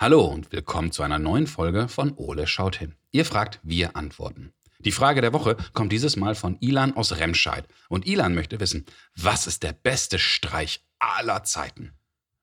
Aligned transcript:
Hallo 0.00 0.24
und 0.26 0.52
willkommen 0.52 0.92
zu 0.92 1.02
einer 1.02 1.18
neuen 1.18 1.48
Folge 1.48 1.88
von 1.88 2.12
Ole 2.14 2.46
schaut 2.46 2.76
hin. 2.76 2.94
Ihr 3.10 3.24
fragt, 3.24 3.58
wir 3.64 3.96
antworten. 3.96 4.52
Die 4.78 4.92
Frage 4.92 5.20
der 5.20 5.32
Woche 5.32 5.56
kommt 5.72 5.90
dieses 5.90 6.14
Mal 6.14 6.36
von 6.36 6.56
Ilan 6.60 6.94
aus 6.94 7.18
Remscheid. 7.18 7.66
Und 7.88 8.06
Ilan 8.06 8.32
möchte 8.32 8.60
wissen, 8.60 8.86
was 9.16 9.48
ist 9.48 9.64
der 9.64 9.72
beste 9.72 10.20
Streich 10.20 10.86
aller 11.00 11.42
Zeiten? 11.42 11.94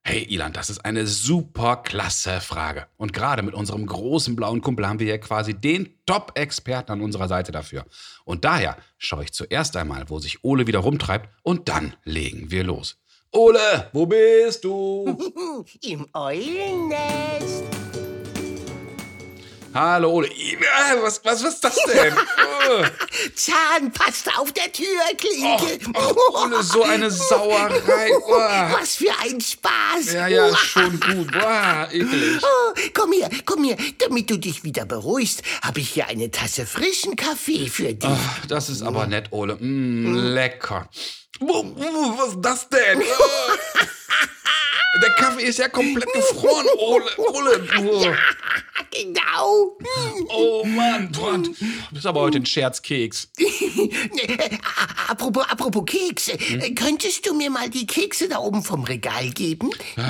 Hey 0.04 0.24
Ilan, 0.24 0.52
das 0.52 0.70
ist 0.70 0.84
eine 0.84 1.07
super 1.07 1.78
klasse 1.78 2.42
Frage. 2.42 2.88
Und 2.98 3.14
gerade 3.14 3.42
mit 3.42 3.54
unserem 3.54 3.86
großen 3.86 4.36
blauen 4.36 4.60
Kumpel 4.60 4.86
haben 4.86 5.00
wir 5.00 5.07
hier 5.07 5.20
quasi 5.20 5.54
den 5.54 5.98
Top-Experten 6.06 6.92
an 6.92 7.01
unserer 7.01 7.29
Seite 7.29 7.54
dafür. 7.54 7.86
Und 8.26 8.43
daher 8.43 8.76
schaue 8.98 9.24
ich 9.24 9.32
zuerst 9.32 9.78
einmal, 9.78 10.10
wo 10.10 10.20
sich 10.20 10.43
Ole 10.43 10.68
wieder 10.68 10.79
rumtreibt 10.79 11.29
und 11.42 11.70
dann 11.70 11.96
legen 12.04 12.51
wir 12.51 12.65
los. 12.65 12.98
Ole, 13.32 13.89
wo 13.92 14.06
bist 14.06 14.64
du? 14.64 15.06
Im 15.82 16.07
Eulennest. 16.14 17.64
Hallo 19.74 20.10
Ole. 20.10 20.28
Äh, 20.29 20.56
Was, 21.01 21.20
was, 21.25 21.43
was 21.43 21.54
ist 21.56 21.64
das 21.64 21.75
denn? 21.86 22.14
Oh, 22.68 22.84
Zahnpasta 23.36 24.32
auf 24.39 24.51
der 24.51 24.71
Türklinke. 24.74 25.92
oh, 25.93 26.46
Ole, 26.46 26.64
so 26.64 26.82
eine 26.82 27.11
Sauerei. 27.29 28.10
Oh. 28.25 28.32
Was 28.32 28.96
für 28.96 29.11
ein 29.21 29.39
Spaß. 29.39 30.14
Ja, 30.14 30.28
ja, 30.28 30.56
schon 30.56 31.00
gut. 31.00 31.32
Boah, 31.32 31.87
eklig. 31.92 32.42
Oh, 32.42 32.73
komm 32.95 33.12
her, 33.12 33.30
komm 33.45 33.66
her. 33.66 33.78
Damit 34.00 34.31
du 34.31 34.38
dich 34.39 34.64
wieder 34.64 34.86
beruhigst, 34.86 35.44
habe 35.62 35.80
ich 35.81 35.89
hier 35.92 36.08
eine 36.08 36.31
Tasse 36.31 36.66
frischen 36.66 37.16
Kaffee 37.16 37.70
für 37.70 37.94
dich. 37.94 38.09
Ach, 38.09 38.46
das 38.48 38.70
ist 38.70 38.81
aber 38.81 39.06
nett, 39.06 39.28
Ole. 39.30 39.58
Mm, 39.59 40.16
lecker. 40.34 40.90
Was 41.39 42.30
ist 42.30 42.41
das 42.41 42.69
denn? 42.69 43.02
Der 45.02 45.09
Kaffee 45.16 45.44
ist 45.44 45.59
ja 45.59 45.67
komplett 45.67 46.11
gefroren, 46.14 46.66
Ole. 46.78 47.05
Ole. 47.17 47.67
Oh, 47.80 48.05
Genau. 48.91 49.75
oh 50.30 50.63
Mann, 50.66 51.11
du 51.11 51.53
bist 51.91 52.06
aber 52.06 52.22
heute 52.22 52.38
ein 52.38 52.45
Scherzkeks. 52.45 53.30
Äh, 53.38 54.58
apropos, 55.09 55.45
apropos 55.50 55.83
Keks. 55.86 56.30
äh, 56.30 56.72
Könntest 56.73 57.25
du 57.28 57.33
mir 57.33 57.50
mal 57.50 57.69
die 57.69 57.86
Kekse 57.86 58.30
da 58.30 58.38
oben 58.39 58.63
vom 58.63 58.83
Regal 58.86 59.30
geben? 59.31 59.69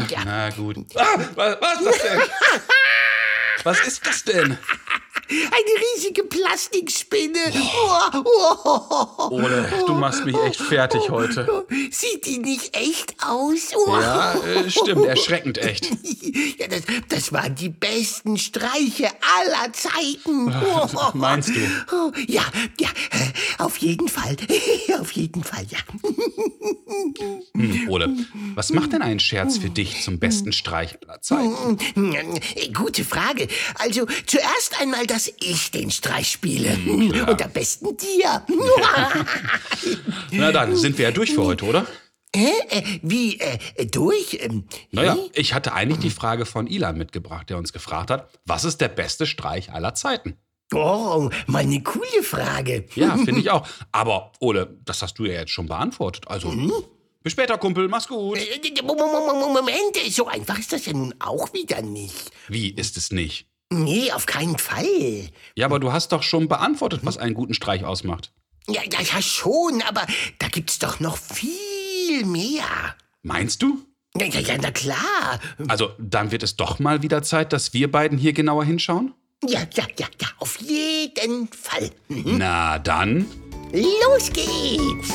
Ja. 0.09 0.23
Na 0.23 0.49
gut. 0.51 0.77
Ah, 0.95 1.05
was, 1.35 1.57
was 1.59 1.79
ist 1.81 1.85
das 1.87 2.01
denn? 2.03 2.21
Was 3.63 3.87
ist 3.87 4.05
das 4.05 4.23
denn? 4.23 4.57
Eine 5.27 5.95
riesige 5.95 6.23
Plastikspinne. 6.23 7.39
Oh, 7.55 8.21
oh, 8.23 9.29
Ole, 9.31 9.69
du 9.87 9.93
machst 9.93 10.23
mich 10.25 10.35
echt 10.45 10.61
fertig 10.61 11.09
heute. 11.09 11.65
Sieht 11.89 12.25
die 12.25 12.37
nicht 12.37 12.75
echt 12.75 13.15
aus? 13.25 13.71
Oh. 13.75 13.97
Ja, 13.99 14.35
äh, 14.35 14.69
stimmt, 14.69 15.05
erschreckend 15.05 15.57
echt. 15.57 15.89
Ja, 16.57 16.67
das, 16.67 16.83
das 17.09 17.33
waren 17.33 17.55
die 17.55 17.69
besten 17.69 18.37
Streiche 18.37 19.07
aller 19.39 19.73
Zeiten. 19.73 20.53
Oh. 20.53 21.09
Meinst 21.13 21.49
du? 21.49 21.59
Oh, 21.91 22.11
ja, 22.27 22.43
ja, 22.79 22.89
äh, 23.11 23.63
auf 23.63 23.77
jeden 23.77 24.07
Fall. 24.07 24.35
auf 24.99 25.11
jeden 25.11 25.43
Fall, 25.43 25.65
ja. 25.69 25.79
Hm, 27.53 27.89
Ole, 27.89 28.15
was 28.53 28.71
macht 28.71 28.93
denn 28.93 29.01
ein 29.01 29.19
Scherz 29.19 29.57
für 29.57 29.69
dich 29.69 30.01
zum 30.03 30.19
besten 30.19 30.51
Streich 30.51 30.97
aller 31.05 31.21
Zeiten? 31.21 31.77
Gute 32.73 33.03
Frage. 33.03 33.47
Also 33.75 34.05
zuerst 34.25 34.79
einmal, 34.79 35.07
dass 35.15 35.31
ich 35.39 35.71
den 35.71 35.91
Streich 35.91 36.29
spiele. 36.29 36.77
klar. 37.09 37.29
Und 37.29 37.41
am 37.41 37.51
besten 37.51 37.95
dir. 37.95 38.45
Na 40.31 40.51
dann, 40.51 40.75
sind 40.75 40.97
wir 40.97 41.05
ja 41.05 41.11
durch 41.11 41.33
für 41.33 41.43
heute, 41.45 41.63
oder? 41.65 41.85
Hä? 42.35 42.49
Äh, 42.69 42.83
wie, 43.01 43.39
äh, 43.39 43.85
durch? 43.85 44.37
Ähm, 44.41 44.65
Naja, 44.91 45.15
ich 45.33 45.53
hatte 45.53 45.71
eigentlich 45.71 45.99
die 45.99 46.09
Frage 46.09 46.45
von 46.45 46.67
Ilan 46.67 46.97
mitgebracht, 46.97 47.49
der 47.49 47.57
uns 47.57 47.71
gefragt 47.71 48.11
hat, 48.11 48.29
was 48.45 48.65
ist 48.65 48.81
der 48.81 48.89
beste 48.89 49.25
Streich 49.25 49.71
aller 49.71 49.93
Zeiten? 49.93 50.35
Oh, 50.73 51.29
mal 51.47 51.59
eine 51.59 51.81
coole 51.81 52.21
Frage. 52.23 52.85
Ja, 52.95 53.15
finde 53.23 53.39
ich 53.39 53.49
auch. 53.51 53.65
Aber, 53.93 54.33
Ole, 54.41 54.77
das 54.83 55.01
hast 55.01 55.17
du 55.17 55.23
ja 55.25 55.33
jetzt 55.33 55.51
schon 55.51 55.67
beantwortet. 55.67 56.27
Also, 56.27 56.51
bis 57.23 57.31
später, 57.31 57.57
Kumpel, 57.57 57.87
mach's 57.87 58.09
gut. 58.09 58.37
Äh, 58.37 58.81
Mo- 58.81 58.95
Mo- 58.95 59.07
Mo- 59.07 59.33
Mo- 59.33 59.53
Moment, 59.53 59.95
so 60.11 60.27
einfach 60.27 60.59
ist 60.59 60.73
das 60.73 60.85
ja 60.87 60.91
nun 60.93 61.15
auch 61.19 61.53
wieder 61.53 61.81
nicht. 61.81 62.31
Wie 62.49 62.69
ist 62.71 62.97
es 62.97 63.11
nicht? 63.13 63.47
Nee, 63.71 64.11
auf 64.11 64.25
keinen 64.25 64.57
Fall. 64.57 65.29
Ja, 65.55 65.65
aber 65.65 65.79
du 65.79 65.91
hast 65.91 66.11
doch 66.11 66.23
schon 66.23 66.47
beantwortet, 66.47 67.01
was 67.03 67.17
einen 67.17 67.33
guten 67.33 67.53
Streich 67.53 67.83
ausmacht. 67.83 68.31
Ja, 68.67 68.81
ja, 68.83 69.01
ja 69.01 69.21
schon, 69.21 69.81
aber 69.87 70.05
da 70.39 70.47
gibt's 70.47 70.79
doch 70.79 70.99
noch 70.99 71.17
viel 71.17 72.25
mehr. 72.25 72.95
Meinst 73.21 73.61
du? 73.61 73.85
Ja, 74.17 74.25
ja, 74.27 74.39
ja, 74.39 74.57
na 74.61 74.71
klar. 74.71 75.39
Also, 75.67 75.91
dann 75.97 76.31
wird 76.31 76.43
es 76.43 76.55
doch 76.55 76.79
mal 76.79 77.01
wieder 77.01 77.21
Zeit, 77.21 77.51
dass 77.53 77.73
wir 77.73 77.91
beiden 77.91 78.17
hier 78.17 78.33
genauer 78.33 78.63
hinschauen? 78.63 79.13
Ja, 79.43 79.59
ja, 79.73 79.85
ja, 79.97 80.07
ja, 80.21 80.27
auf 80.39 80.57
jeden 80.61 81.49
Fall. 81.49 81.91
Hm. 82.07 82.37
Na 82.37 82.79
dann. 82.79 83.25
Los 83.73 84.31
geht's. 84.31 85.09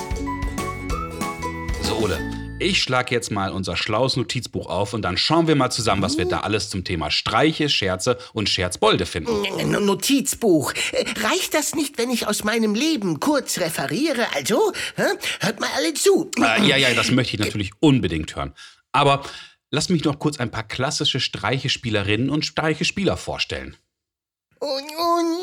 So, 1.82 1.97
Ole, 1.97 2.30
ich 2.60 2.82
schlage 2.82 3.15
jetzt 3.15 3.31
mal 3.31 3.50
unser 3.50 3.76
schlaues 3.76 4.16
Notizbuch 4.16 4.66
auf 4.66 4.94
und 4.94 5.03
dann 5.03 5.16
schauen 5.16 5.48
wir 5.48 5.56
mal 5.56 5.71
zusammen, 5.71 6.03
was 6.03 6.19
wir 6.19 6.26
da 6.26 6.41
alles 6.41 6.71
zum 6.71 6.84
Thema 6.84 7.10
Streiche, 7.10 7.69
Scherze 7.69 8.19
und 8.32 8.48
Scherzbolde 8.48 9.06
finden. 9.06 9.31
Notizbuch. 9.71 10.72
Äh, 10.93 11.04
Reicht 11.22 11.54
das 11.54 11.75
nicht, 11.75 11.99
wenn 11.99 12.10
ich 12.10 12.26
aus 12.26 12.44
meinem 12.44 12.75
Leben 12.75 13.20
kurz 13.20 13.59
referiere? 13.59 14.26
Also, 14.34 14.72
hört 14.94 15.60
mal 15.60 15.70
alle 15.76 15.94
zu. 15.94 16.31
Äh, 16.38 16.66
ja, 16.66 16.76
ja, 16.76 16.94
das 16.94 17.10
möchte 17.10 17.34
ich 17.34 17.41
natürlich 17.41 17.72
unbedingt 17.81 18.37
hören. 18.37 18.53
Aber 18.93 19.22
lass 19.70 19.88
mich 19.88 20.04
noch 20.04 20.19
kurz 20.19 20.38
ein 20.38 20.50
paar 20.50 20.65
klassische 20.65 21.20
Streichespielerinnen 21.20 22.31
und 22.31 22.44
Streichespieler 22.44 23.16
vorstellen. 23.16 23.76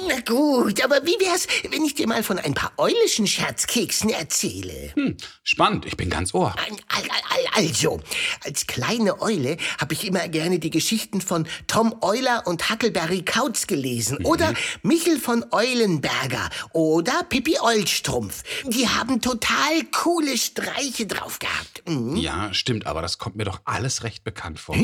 Na 0.08 0.20
gut, 0.26 0.84
aber 0.84 1.04
wie 1.04 1.20
wär's, 1.20 1.48
wenn 1.72 1.84
ich 1.84 1.96
dir 1.96 2.08
mal 2.08 2.22
von 2.22 2.38
ein 2.38 2.54
paar 2.54 2.72
eulischen 2.78 3.26
Scherzkeksen 3.26 4.10
erzähle? 4.12 4.92
Hm, 4.94 5.18
spannend, 5.44 5.86
ich 5.88 5.98
bin 5.98 6.10
ganz 6.12 6.36
ohr. 6.36 6.54
Al- 6.58 6.78
al- 7.02 7.10
al- 7.10 7.64
Also, 7.66 8.00
als 8.46 8.68
kleine 8.68 9.20
Eule 9.22 9.58
habe 9.80 9.94
ich 9.96 10.06
immer 10.06 10.28
gerne 10.28 10.60
die 10.60 10.70
Geschichten 10.70 11.20
von 11.22 11.48
Tom 11.66 11.96
Euler 12.02 12.44
und 12.46 12.70
Huckleberry 12.70 13.24
Kautz 13.24 13.66
gelesen. 13.66 14.24
Oder 14.24 14.54
Michel 14.84 15.20
von 15.20 15.44
Eulenberger. 15.52 16.50
Oder 16.74 17.24
Pippi 17.24 17.58
Eulstrumpf. 17.60 18.44
Die 18.68 18.88
haben 18.88 19.20
total 19.22 19.84
coole 19.96 20.38
Streiche 20.38 21.08
drauf 21.08 21.40
gehabt. 21.40 21.82
Mhm. 21.88 22.18
Ja, 22.18 22.54
stimmt, 22.54 22.86
aber 22.86 23.02
das 23.02 23.18
kommt 23.18 23.36
mir 23.36 23.46
doch 23.46 23.62
alles 23.66 24.04
recht 24.04 24.24
bekannt 24.24 24.60
vor. 24.60 24.76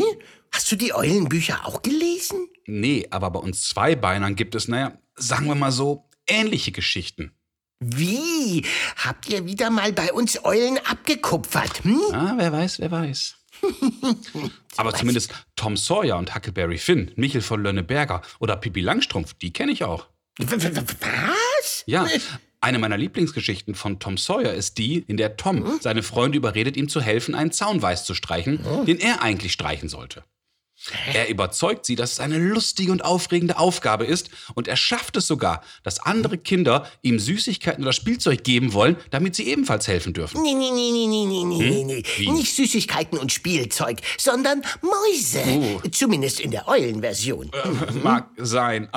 Hast 0.54 0.72
du 0.72 0.76
die 0.76 0.94
Eulenbücher 0.94 1.66
auch 1.66 1.82
gelesen? 1.82 2.48
Nee, 2.68 3.08
aber 3.10 3.32
bei 3.32 3.40
uns 3.40 3.68
Zweibeinern 3.68 4.36
gibt 4.36 4.54
es, 4.56 4.68
naja, 4.68 4.98
sagen 5.16 5.48
wir 5.48 5.56
mal 5.56 5.72
so, 5.72 6.08
ähnliche 6.28 6.72
Geschichten. 6.72 7.32
Wie? 7.80 8.64
Habt 8.96 9.28
ihr 9.30 9.46
wieder 9.46 9.72
mal 9.72 9.92
bei 9.92 10.14
uns 10.14 10.46
Eulen 10.46 10.78
abgekupfert? 10.78 11.84
Hm? 11.84 12.00
Ah, 12.14 12.36
wer 12.38 12.52
weiß, 12.52 12.80
wer 12.80 12.92
weiß. 12.92 13.36
aber 14.78 14.94
zumindest 14.94 15.34
Tom 15.56 15.76
Sawyer 15.76 16.18
und 16.18 16.34
Huckleberry 16.36 16.78
Finn, 16.78 17.12
Michel 17.16 17.42
von 17.42 17.62
Lönneberger 17.64 18.22
oder 18.40 18.56
Pippi 18.56 18.82
Langstrumpf, 18.82 19.34
die 19.34 19.52
kenne 19.52 19.72
ich 19.72 19.84
auch. 19.84 20.08
Was? 20.38 21.84
Ja, 21.88 22.08
eine 22.62 22.80
meiner 22.80 22.98
Lieblingsgeschichten 22.98 23.76
von 23.76 24.00
Tom 24.00 24.18
Sawyer 24.18 24.54
ist 24.54 24.78
die, 24.78 25.00
in 25.00 25.18
der 25.18 25.36
Tom 25.36 25.80
seine 25.82 26.04
Freunde 26.04 26.38
überredet, 26.38 26.78
ihm 26.78 26.90
zu 26.90 27.02
helfen, 27.02 27.36
einen 27.36 27.52
Zaun 27.52 27.82
weiß 27.82 28.06
zu 28.06 28.14
streichen, 28.14 28.60
den 28.86 29.00
er 29.00 29.22
eigentlich 29.22 29.52
streichen 29.52 29.90
sollte. 29.90 30.24
Er 31.14 31.30
überzeugt 31.30 31.86
sie, 31.86 31.96
dass 31.96 32.14
es 32.14 32.20
eine 32.20 32.38
lustige 32.38 32.92
und 32.92 33.06
aufregende 33.06 33.58
Aufgabe 33.58 34.06
ist 34.06 34.30
und 34.54 34.68
er 34.68 34.76
schafft 34.76 35.16
es 35.18 35.28
sogar, 35.28 35.64
dass 35.84 36.00
andere 36.00 36.38
Kinder 36.38 36.90
ihm 37.02 37.20
Süßigkeiten 37.20 37.84
oder 37.84 37.94
Spielzeug 37.94 38.44
geben 38.44 38.74
wollen, 38.74 38.98
damit 39.10 39.36
sie 39.36 39.48
ebenfalls 39.48 39.88
helfen 39.88 40.14
dürfen. 40.14 40.42
Nee, 40.42 40.54
nee, 40.54 40.72
nee, 40.72 40.92
nee, 40.92 41.08
nee, 41.08 41.26
nee, 41.26 41.70
nee, 41.70 41.84
nee. 41.84 42.04
Wie? 42.18 42.30
Nicht 42.32 42.56
Süßigkeiten 42.56 43.18
und 43.18 43.32
Spielzeug, 43.32 44.02
sondern 44.18 44.62
Mäuse. 44.82 45.82
Zumindest 45.92 46.40
in 46.40 46.52
der 46.52 46.68
Eulenversion. 46.68 47.52
Mag 48.04 48.30
sein. 48.38 48.90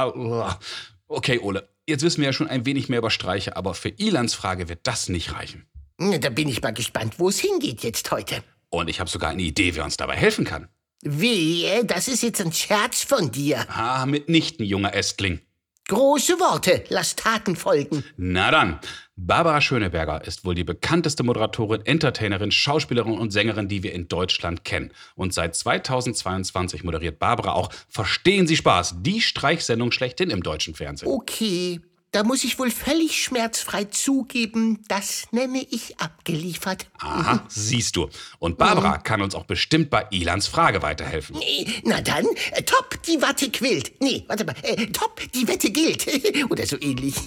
Okay, 1.08 1.38
Ole, 1.38 1.69
jetzt 1.87 2.02
wissen 2.02 2.20
wir 2.20 2.26
ja 2.26 2.32
schon 2.32 2.49
ein 2.49 2.66
wenig 2.66 2.88
mehr 2.88 2.99
über 2.99 3.11
Streiche, 3.11 3.56
aber 3.56 3.75
für 3.75 3.90
Ilans 3.90 4.34
Frage 4.34 4.69
wird 4.69 4.81
das 4.84 5.08
nicht 5.08 5.32
reichen. 5.32 5.66
Da 5.99 6.31
bin 6.31 6.49
ich 6.49 6.61
mal 6.62 6.72
gespannt, 6.72 7.14
wo 7.19 7.28
es 7.28 7.38
hingeht 7.38 7.82
jetzt 7.82 8.11
heute. 8.11 8.43
Und 8.69 8.90
ich 8.90 9.00
habe 9.00 9.08
sogar 9.08 9.31
eine 9.31 9.43
Idee, 9.43 9.75
wer 9.76 9.84
uns 9.84 9.96
dabei 9.96 10.16
helfen 10.16 10.44
kann. 10.44 10.69
Wehe, 11.02 11.84
das 11.84 12.08
ist 12.08 12.22
jetzt 12.22 12.40
ein 12.40 12.52
Scherz 12.52 13.02
von 13.02 13.31
dir. 13.31 13.66
Ah, 13.69 14.06
mitnichten, 14.06 14.64
junger 14.64 14.94
Ästling. 14.94 15.40
Große 15.88 16.40
Worte, 16.40 16.82
lass 16.88 17.14
Taten 17.14 17.54
folgen. 17.54 18.02
Na 18.16 18.50
dann, 18.50 18.81
Barbara 19.14 19.60
Schöneberger 19.60 20.25
ist 20.26 20.44
wohl 20.44 20.56
die 20.56 20.64
bekannteste 20.64 21.22
Moderatorin, 21.22 21.87
Entertainerin, 21.87 22.50
Schauspielerin 22.50 23.16
und 23.16 23.31
Sängerin, 23.31 23.69
die 23.69 23.84
wir 23.84 23.93
in 23.93 24.08
Deutschland 24.08 24.64
kennen. 24.64 24.93
Und 25.14 25.32
seit 25.32 25.54
2022 25.54 26.82
moderiert 26.82 27.20
Barbara 27.20 27.52
auch 27.52 27.72
Verstehen 27.88 28.49
Sie 28.49 28.56
Spaß, 28.56 28.96
die 29.02 29.20
Streichsendung 29.20 29.92
schlechthin 29.92 30.31
im 30.31 30.42
deutschen 30.42 30.75
Fernsehen. 30.75 31.08
Okay. 31.08 31.81
Da 32.12 32.23
muss 32.25 32.44
ich 32.44 32.58
wohl 32.58 32.70
völlig 32.70 33.23
schmerzfrei 33.23 33.85
zugeben, 33.85 34.82
das 34.88 35.26
nenne 35.32 35.67
ich 35.70 36.00
abgeliefert. 36.00 36.87
Aha, 36.99 37.44
siehst 37.49 37.97
du. 37.97 38.08
Und 38.38 38.58
Barbara 38.58 38.99
kann 38.99 39.20
uns 39.20 39.35
auch 39.35 39.44
bestimmt 39.44 39.91
bei 39.91 40.06
Ilans 40.11 40.47
Frage 40.47 40.82
weiterhelfen. 40.82 41.37
Na 41.85 42.00
dann, 42.00 42.25
äh, 42.53 42.62
top, 42.62 43.03
die 43.03 43.20
Watte 43.20 43.50
quillt. 43.50 44.00
Nee, 44.00 44.25
warte 44.29 44.44
mal, 44.44 44.55
äh, 44.62 44.87
top, 44.87 45.20
die 45.32 45.47
Wette 45.47 45.70
gilt. 45.70 46.06
Oder 46.50 46.67
so 46.67 46.81
ähnlich. 46.81 47.14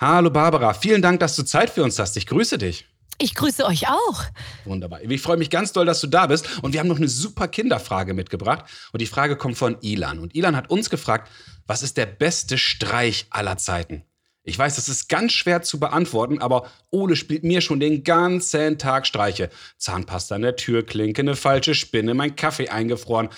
Hallo 0.00 0.30
Barbara, 0.30 0.74
vielen 0.74 1.02
Dank, 1.02 1.20
dass 1.20 1.36
du 1.36 1.44
Zeit 1.44 1.70
für 1.70 1.82
uns 1.82 1.98
hast. 1.98 2.16
Ich 2.16 2.26
grüße 2.26 2.58
dich. 2.58 2.86
Ich 3.18 3.34
grüße 3.34 3.64
euch 3.64 3.88
auch. 3.88 4.24
Wunderbar. 4.64 5.02
Ich 5.02 5.22
freue 5.22 5.36
mich 5.36 5.50
ganz 5.50 5.72
doll, 5.72 5.86
dass 5.86 6.00
du 6.00 6.06
da 6.06 6.26
bist. 6.26 6.62
Und 6.62 6.72
wir 6.72 6.80
haben 6.80 6.88
noch 6.88 6.96
eine 6.96 7.08
super 7.08 7.48
Kinderfrage 7.48 8.14
mitgebracht. 8.14 8.64
Und 8.92 9.00
die 9.00 9.06
Frage 9.06 9.36
kommt 9.36 9.56
von 9.56 9.76
Ilan. 9.80 10.18
Und 10.18 10.34
Ilan 10.34 10.56
hat 10.56 10.70
uns 10.70 10.90
gefragt, 10.90 11.30
was 11.66 11.82
ist 11.82 11.96
der 11.96 12.06
beste 12.06 12.58
Streich 12.58 13.26
aller 13.30 13.56
Zeiten? 13.56 14.04
Ich 14.46 14.58
weiß, 14.58 14.76
das 14.76 14.90
ist 14.90 15.08
ganz 15.08 15.32
schwer 15.32 15.62
zu 15.62 15.80
beantworten, 15.80 16.38
aber 16.38 16.70
Ole 16.90 17.16
spielt 17.16 17.44
mir 17.44 17.62
schon 17.62 17.80
den 17.80 18.04
ganzen 18.04 18.76
Tag 18.76 19.06
Streiche. 19.06 19.48
Zahnpasta 19.78 20.34
an 20.34 20.42
der 20.42 20.56
Türklinke, 20.56 21.22
eine 21.22 21.34
falsche 21.34 21.74
Spinne, 21.74 22.12
mein 22.12 22.36
Kaffee 22.36 22.68
eingefroren. 22.68 23.30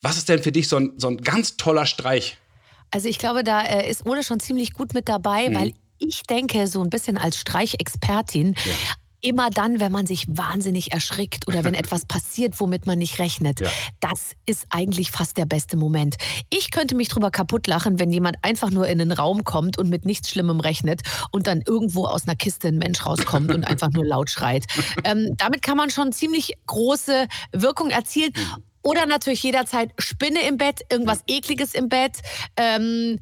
Was 0.00 0.16
ist 0.16 0.28
denn 0.28 0.40
für 0.40 0.52
dich 0.52 0.68
so 0.68 0.76
ein, 0.76 0.92
so 0.96 1.08
ein 1.08 1.16
ganz 1.16 1.56
toller 1.56 1.86
Streich? 1.86 2.38
Also 2.92 3.08
ich 3.08 3.18
glaube, 3.18 3.42
da 3.42 3.62
äh, 3.62 3.90
ist 3.90 4.06
Ole 4.06 4.22
schon 4.22 4.38
ziemlich 4.38 4.74
gut 4.74 4.94
mit 4.94 5.08
dabei, 5.08 5.48
mhm. 5.48 5.54
weil 5.56 5.72
ich 5.98 6.22
denke, 6.22 6.68
so 6.68 6.82
ein 6.82 6.90
bisschen 6.90 7.18
als 7.18 7.40
Streichexpertin, 7.40 8.54
ja 8.54 9.03
immer 9.24 9.50
dann, 9.50 9.80
wenn 9.80 9.90
man 9.90 10.06
sich 10.06 10.26
wahnsinnig 10.28 10.92
erschrickt 10.92 11.48
oder 11.48 11.64
wenn 11.64 11.74
etwas 11.74 12.04
passiert, 12.04 12.60
womit 12.60 12.86
man 12.86 12.98
nicht 12.98 13.18
rechnet. 13.18 13.60
Ja. 13.60 13.70
Das 14.00 14.32
ist 14.46 14.66
eigentlich 14.70 15.10
fast 15.10 15.36
der 15.36 15.46
beste 15.46 15.76
Moment. 15.76 16.16
Ich 16.50 16.70
könnte 16.70 16.94
mich 16.94 17.08
drüber 17.08 17.30
kaputt 17.30 17.66
lachen, 17.66 17.98
wenn 17.98 18.10
jemand 18.10 18.36
einfach 18.42 18.70
nur 18.70 18.86
in 18.86 19.00
einen 19.00 19.12
Raum 19.12 19.44
kommt 19.44 19.78
und 19.78 19.88
mit 19.88 20.04
nichts 20.04 20.30
Schlimmem 20.30 20.60
rechnet 20.60 21.02
und 21.30 21.46
dann 21.46 21.62
irgendwo 21.66 22.06
aus 22.06 22.26
einer 22.26 22.36
Kiste 22.36 22.68
ein 22.68 22.78
Mensch 22.78 23.04
rauskommt 23.04 23.52
und 23.52 23.64
einfach 23.64 23.90
nur 23.90 24.04
laut 24.04 24.30
schreit. 24.30 24.64
Ähm, 25.02 25.34
damit 25.36 25.60
kann 25.62 25.76
man 25.76 25.90
schon 25.90 26.12
ziemlich 26.12 26.54
große 26.66 27.26
Wirkung 27.52 27.90
erzielen. 27.90 28.32
Mhm. 28.34 28.62
Oder 28.82 29.06
natürlich 29.06 29.42
jederzeit 29.42 29.90
Spinne 29.98 30.46
im 30.46 30.56
Bett, 30.56 30.82
irgendwas 30.90 31.24
Ekliges 31.26 31.74
im 31.74 31.88
Bett. 31.88 32.18
Ähm, 32.56 33.18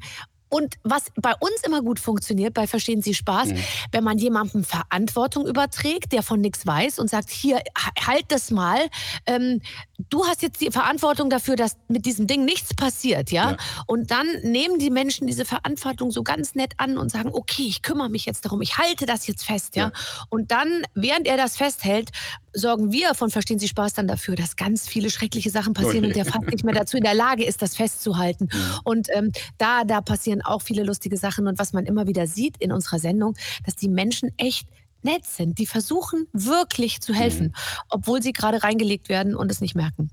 und 0.53 0.75
was 0.83 1.05
bei 1.15 1.33
uns 1.39 1.63
immer 1.65 1.81
gut 1.81 1.99
funktioniert, 1.99 2.53
bei 2.53 2.67
Verstehen 2.67 3.01
Sie 3.01 3.15
Spaß, 3.15 3.49
mhm. 3.49 3.63
wenn 3.91 4.03
man 4.03 4.19
jemandem 4.19 4.63
Verantwortung 4.63 5.47
überträgt, 5.47 6.11
der 6.11 6.21
von 6.21 6.41
nichts 6.41 6.67
weiß 6.67 6.99
und 6.99 7.09
sagt, 7.09 7.31
hier, 7.31 7.59
halt 8.05 8.25
das 8.27 8.51
mal, 8.51 8.77
ähm, 9.25 9.61
du 10.09 10.25
hast 10.27 10.43
jetzt 10.43 10.61
die 10.61 10.69
Verantwortung 10.69 11.31
dafür, 11.31 11.55
dass 11.55 11.77
mit 11.87 12.05
diesem 12.05 12.27
Ding 12.27 12.45
nichts 12.45 12.75
passiert, 12.75 13.31
ja? 13.31 13.51
ja? 13.51 13.57
Und 13.87 14.11
dann 14.11 14.27
nehmen 14.43 14.77
die 14.77 14.91
Menschen 14.91 15.25
diese 15.25 15.43
Verantwortung 15.43 16.11
so 16.11 16.21
ganz 16.21 16.53
nett 16.53 16.73
an 16.77 16.99
und 16.99 17.09
sagen, 17.09 17.31
okay, 17.33 17.65
ich 17.67 17.81
kümmere 17.81 18.09
mich 18.09 18.25
jetzt 18.25 18.45
darum, 18.45 18.61
ich 18.61 18.77
halte 18.77 19.07
das 19.07 19.25
jetzt 19.25 19.43
fest, 19.43 19.75
ja? 19.75 19.85
ja. 19.85 19.91
Und 20.29 20.51
dann, 20.51 20.83
während 20.93 21.27
er 21.27 21.37
das 21.37 21.57
festhält, 21.57 22.11
sorgen 22.53 22.91
wir 22.91 23.15
von 23.15 23.31
Verstehen 23.31 23.59
Sie 23.59 23.67
Spaß 23.67 23.93
dann 23.93 24.07
dafür, 24.07 24.35
dass 24.35 24.55
ganz 24.55 24.87
viele 24.87 25.09
schreckliche 25.09 25.49
Sachen 25.49 25.73
passieren 25.73 26.05
okay. 26.05 26.07
und 26.07 26.15
der 26.15 26.25
fast 26.25 26.45
nicht 26.45 26.63
mehr 26.63 26.75
dazu 26.75 26.97
in 26.97 27.03
der 27.03 27.15
Lage 27.15 27.43
ist, 27.43 27.61
das 27.61 27.75
festzuhalten. 27.75 28.49
Mhm. 28.51 28.79
Und 28.83 29.07
ähm, 29.13 29.31
da, 29.57 29.83
da 29.83 30.01
passieren 30.01 30.42
auch 30.45 30.61
viele 30.61 30.83
lustige 30.83 31.17
Sachen. 31.17 31.47
Und 31.47 31.59
was 31.59 31.73
man 31.73 31.85
immer 31.85 32.07
wieder 32.07 32.27
sieht 32.27 32.57
in 32.57 32.71
unserer 32.71 32.99
Sendung, 32.99 33.35
dass 33.65 33.75
die 33.75 33.89
Menschen 33.89 34.31
echt 34.37 34.67
nett 35.03 35.25
sind. 35.25 35.59
Die 35.59 35.65
versuchen 35.65 36.27
wirklich 36.33 37.01
zu 37.01 37.13
helfen, 37.13 37.47
mhm. 37.47 37.53
obwohl 37.89 38.21
sie 38.21 38.33
gerade 38.33 38.63
reingelegt 38.63 39.09
werden 39.09 39.35
und 39.35 39.51
es 39.51 39.61
nicht 39.61 39.75
merken. 39.75 40.09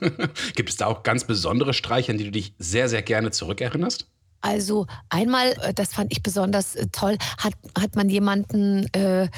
Gibt 0.54 0.70
es 0.70 0.76
da 0.76 0.86
auch 0.86 1.02
ganz 1.02 1.24
besondere 1.24 1.74
Streiche, 1.74 2.12
an 2.12 2.18
die 2.18 2.24
du 2.24 2.30
dich 2.30 2.54
sehr, 2.58 2.88
sehr 2.88 3.02
gerne 3.02 3.30
zurückerinnerst? 3.30 4.06
Also 4.44 4.86
einmal, 5.08 5.52
äh, 5.62 5.72
das 5.72 5.94
fand 5.94 6.12
ich 6.12 6.22
besonders 6.22 6.76
äh, 6.76 6.86
toll, 6.92 7.16
hat, 7.38 7.54
hat 7.80 7.96
man 7.96 8.10
jemanden 8.10 8.92
äh, 8.92 9.28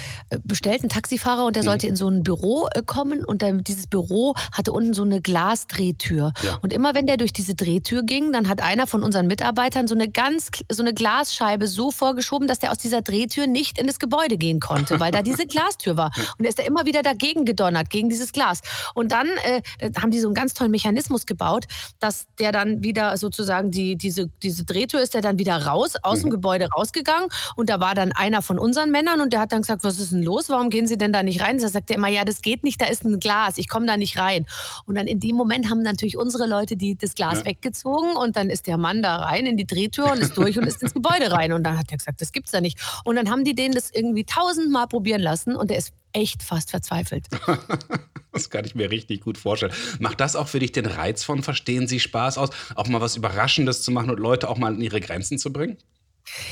bestellt, 0.43 0.83
einen 0.83 0.89
Taxifahrer, 0.89 1.47
und 1.47 1.55
der 1.55 1.63
mhm. 1.63 1.67
sollte 1.67 1.87
in 1.87 1.95
so 1.95 2.09
ein 2.09 2.25
Büro 2.25 2.69
äh, 2.75 2.83
kommen 2.83 3.25
und 3.25 3.41
dann, 3.41 3.63
dieses 3.63 3.87
Büro 3.87 4.35
hatte 4.51 4.73
unten 4.73 4.95
so 4.95 5.05
eine 5.05 5.21
Glasdrehtür. 5.21 6.33
Ja. 6.43 6.59
Und 6.61 6.73
immer 6.73 6.97
wenn 6.97 7.07
der 7.07 7.19
durch 7.19 7.33
diese 7.33 7.55
Drehtür 7.55 8.03
ging, 8.03 8.33
dann 8.33 8.49
hat 8.49 8.61
einer 8.61 8.89
von 8.89 9.05
unseren 9.05 9.29
Mitarbeitern 9.29 9.87
so 9.87 9.95
eine 9.95 10.09
ganz, 10.09 10.51
so 10.69 10.83
eine 10.83 10.93
Glasscheibe 10.93 11.69
so 11.69 11.93
vorgeschoben, 11.93 12.49
dass 12.49 12.59
der 12.59 12.73
aus 12.73 12.79
dieser 12.79 13.03
Drehtür 13.03 13.47
nicht 13.47 13.79
in 13.79 13.87
das 13.87 14.01
Gebäude 14.01 14.37
gehen 14.37 14.59
konnte, 14.59 14.99
weil 14.99 15.13
da 15.13 15.23
diese 15.23 15.47
Glastür 15.47 15.97
war. 15.97 16.11
Und 16.37 16.45
er 16.45 16.49
ist 16.49 16.59
da 16.59 16.65
immer 16.65 16.85
wieder 16.85 17.03
dagegen 17.03 17.45
gedonnert, 17.45 17.91
gegen 17.91 18.09
dieses 18.09 18.33
Glas. 18.33 18.61
Und 18.95 19.13
dann 19.13 19.29
äh, 19.45 19.63
haben 20.03 20.11
die 20.11 20.19
so 20.19 20.27
einen 20.27 20.35
ganz 20.35 20.53
tollen 20.53 20.73
Mechanismus 20.73 21.27
gebaut, 21.27 21.67
dass 22.01 22.27
der 22.41 22.51
dann 22.51 22.83
wieder 22.83 23.17
sozusagen 23.17 23.71
die, 23.71 23.95
diese, 23.95 24.29
diese 24.43 24.65
Drehtür 24.65 24.96
Tür 24.97 25.03
ist 25.03 25.15
er 25.15 25.21
dann 25.21 25.39
wieder 25.39 25.57
raus, 25.67 25.95
aus 26.03 26.21
dem 26.21 26.29
mhm. 26.29 26.33
Gebäude 26.33 26.69
rausgegangen 26.75 27.29
und 27.55 27.69
da 27.69 27.81
war 27.81 27.95
dann 27.95 28.13
einer 28.13 28.41
von 28.41 28.59
unseren 28.59 28.91
Männern 28.91 29.21
und 29.21 29.33
der 29.33 29.41
hat 29.41 29.53
dann 29.53 29.61
gesagt, 29.61 29.85
was 29.85 29.99
ist 29.99 30.13
denn 30.13 30.23
los? 30.23 30.49
Warum 30.49 30.71
gehen 30.71 30.87
Sie 30.87 30.97
denn 30.97 31.13
da 31.13 31.23
nicht 31.23 31.43
rein? 31.43 31.59
Da 31.59 31.69
sagt 31.69 31.91
er 31.91 31.97
immer, 31.97 32.09
ja, 32.09 32.25
das 32.25 32.41
geht 32.41 32.65
nicht, 32.65 32.81
da 32.81 32.87
ist 32.87 33.05
ein 33.05 33.21
Glas, 33.21 33.59
ich 33.59 33.69
komme 33.69 33.87
da 33.87 33.97
nicht 33.97 34.19
rein. 34.19 34.47
Und 34.87 34.97
dann 34.97 35.07
in 35.07 35.21
dem 35.21 35.37
Moment 35.37 35.69
haben 35.71 35.83
natürlich 35.83 36.17
unsere 36.17 36.47
Leute 36.47 36.77
die, 36.77 36.97
das 36.97 37.15
Glas 37.15 37.41
ja. 37.41 37.47
weggezogen 37.47 38.17
und 38.17 38.37
dann 38.37 38.49
ist 38.49 38.67
der 38.67 38.79
Mann 38.79 39.03
da 39.03 39.17
rein 39.17 39.47
in 39.47 39.57
die 39.57 39.67
Drehtür 39.67 40.13
und 40.13 40.19
ist 40.19 40.37
durch 40.37 40.59
und 40.59 40.67
ist 40.67 40.83
ins 40.83 40.95
Gebäude 40.95 41.31
rein. 41.31 41.53
Und 41.53 41.65
dann 41.65 41.79
hat 41.79 41.91
er 41.91 41.99
gesagt, 41.99 42.21
das 42.23 42.33
gibt's 42.33 42.53
da 42.53 42.61
nicht. 42.61 42.79
Und 43.05 43.17
dann 43.17 43.31
haben 43.31 43.45
die 43.45 43.55
den 43.55 43.73
das 43.73 43.91
irgendwie 43.91 44.25
tausendmal 44.25 44.87
probieren 44.87 45.21
lassen 45.21 45.55
und 45.55 45.71
der 45.71 45.79
ist 45.79 45.93
echt 46.13 46.43
fast 46.43 46.71
verzweifelt. 46.71 47.27
das 48.33 48.51
kann 48.51 48.65
ich 48.65 48.75
mir 48.75 48.91
richtig 48.91 49.23
gut 49.23 49.39
vorstellen. 49.39 49.73
Macht 49.99 50.21
das 50.21 50.37
auch 50.37 50.49
für 50.49 50.59
dich 50.59 50.73
den 50.73 50.87
Reiz 50.87 51.25
von 51.25 51.43
Verstehen 51.43 51.89
Sie 51.89 52.01
Spaß 52.01 52.39
aus, 52.39 52.51
auch 52.75 52.89
mal 52.89 53.01
was 53.01 53.17
Überraschendes 53.17 53.83
zu 53.83 53.91
machen 53.91 54.11
und 54.11 54.19
Leute 54.19 54.49
auch 54.49 54.59
mal 54.59 54.75
an 54.75 54.81
ihre 54.81 55.01
Grenzen 55.01 55.39
zu 55.39 55.53
bringen? 55.53 55.77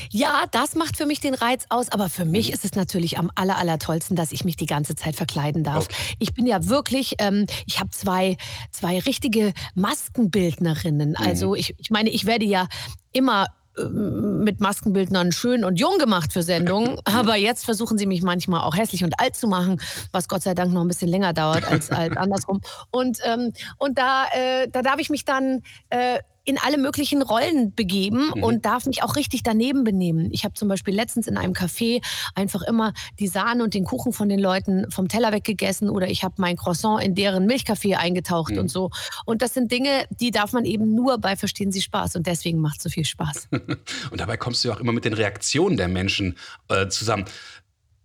Ja, 0.09 0.45
das 0.51 0.75
macht 0.75 0.97
für 0.97 1.05
mich 1.05 1.19
den 1.19 1.33
Reiz 1.33 1.65
aus, 1.69 1.89
aber 1.89 2.09
für 2.09 2.25
mich 2.25 2.47
mhm. 2.47 2.53
ist 2.53 2.65
es 2.65 2.73
natürlich 2.73 3.17
am 3.17 3.31
aller, 3.35 3.57
aller 3.57 3.79
tollsten, 3.79 4.15
dass 4.15 4.31
ich 4.31 4.45
mich 4.45 4.55
die 4.55 4.65
ganze 4.65 4.95
Zeit 4.95 5.15
verkleiden 5.15 5.63
darf. 5.63 5.85
Okay. 5.85 6.15
Ich 6.19 6.33
bin 6.33 6.45
ja 6.45 6.67
wirklich, 6.67 7.15
ähm, 7.19 7.45
ich 7.65 7.79
habe 7.79 7.89
zwei, 7.89 8.37
zwei 8.71 8.99
richtige 8.99 9.53
Maskenbildnerinnen. 9.75 11.09
Mhm. 11.09 11.15
Also 11.17 11.55
ich, 11.55 11.75
ich 11.77 11.89
meine, 11.89 12.09
ich 12.09 12.25
werde 12.25 12.45
ja 12.45 12.67
immer 13.11 13.47
mit 13.77 14.59
Maskenbildnern 14.59 15.31
schön 15.31 15.63
und 15.63 15.79
jung 15.79 15.97
gemacht 15.97 16.33
für 16.33 16.43
Sendungen, 16.43 16.97
aber 17.05 17.35
jetzt 17.35 17.65
versuchen 17.65 17.97
sie 17.97 18.05
mich 18.05 18.21
manchmal 18.21 18.61
auch 18.61 18.75
hässlich 18.75 19.03
und 19.03 19.19
alt 19.19 19.35
zu 19.35 19.47
machen, 19.47 19.81
was 20.11 20.27
Gott 20.27 20.43
sei 20.43 20.53
Dank 20.53 20.73
noch 20.73 20.81
ein 20.81 20.87
bisschen 20.87 21.09
länger 21.09 21.33
dauert 21.33 21.69
als, 21.69 21.91
als 21.91 22.15
andersrum. 22.17 22.61
Und, 22.91 23.19
ähm, 23.23 23.53
und 23.77 23.97
da, 23.97 24.25
äh, 24.33 24.67
da 24.69 24.81
darf 24.81 24.99
ich 24.99 25.09
mich 25.09 25.25
dann 25.25 25.61
äh, 25.89 26.19
in 26.45 26.59
alle 26.59 26.77
möglichen 26.77 27.21
Rollen 27.21 27.73
begeben 27.73 28.31
mhm. 28.35 28.43
und 28.43 28.65
darf 28.65 28.85
mich 28.85 29.03
auch 29.03 29.15
richtig 29.15 29.41
daneben 29.43 29.83
benehmen. 29.83 30.29
Ich 30.31 30.45
habe 30.45 30.53
zum 30.53 30.67
Beispiel 30.67 30.93
letztens 30.93 31.27
in 31.27 31.37
einem 31.37 31.53
Café 31.53 32.03
einfach 32.35 32.61
immer 32.61 32.93
die 33.19 33.27
Sahne 33.27 33.63
und 33.63 33.73
den 33.73 33.83
Kuchen 33.83 34.13
von 34.13 34.29
den 34.29 34.39
Leuten 34.39 34.89
vom 34.91 35.07
Teller 35.07 35.31
weggegessen 35.31 35.89
oder 35.89 36.07
ich 36.07 36.23
habe 36.23 36.35
mein 36.37 36.55
Croissant 36.55 37.03
in 37.03 37.15
deren 37.15 37.47
Milchkaffee 37.47 37.95
eingetaucht 37.95 38.53
mhm. 38.53 38.59
und 38.59 38.67
so. 38.69 38.91
Und 39.25 39.41
das 39.41 39.55
sind 39.55 39.71
Dinge, 39.71 40.05
die 40.11 40.31
darf 40.31 40.53
man 40.53 40.65
eben 40.65 40.93
nur 40.93 41.17
bei 41.17 41.35
Verstehen 41.35 41.71
Sie 41.71 41.81
Spaß 41.81 42.15
und 42.15 42.27
deswegen 42.27 42.59
macht 42.59 42.77
es 42.77 42.83
so 42.83 42.89
viel 42.89 43.05
Spaß. 43.05 43.49
und 44.11 44.21
dabei 44.21 44.37
kommst 44.37 44.63
du 44.63 44.69
ja 44.69 44.75
auch 44.75 44.79
immer 44.79 44.91
mit 44.91 45.03
den 45.03 45.13
Reaktionen 45.13 45.77
der 45.77 45.87
Menschen 45.87 46.37
äh, 46.69 46.87
zusammen. 46.87 47.25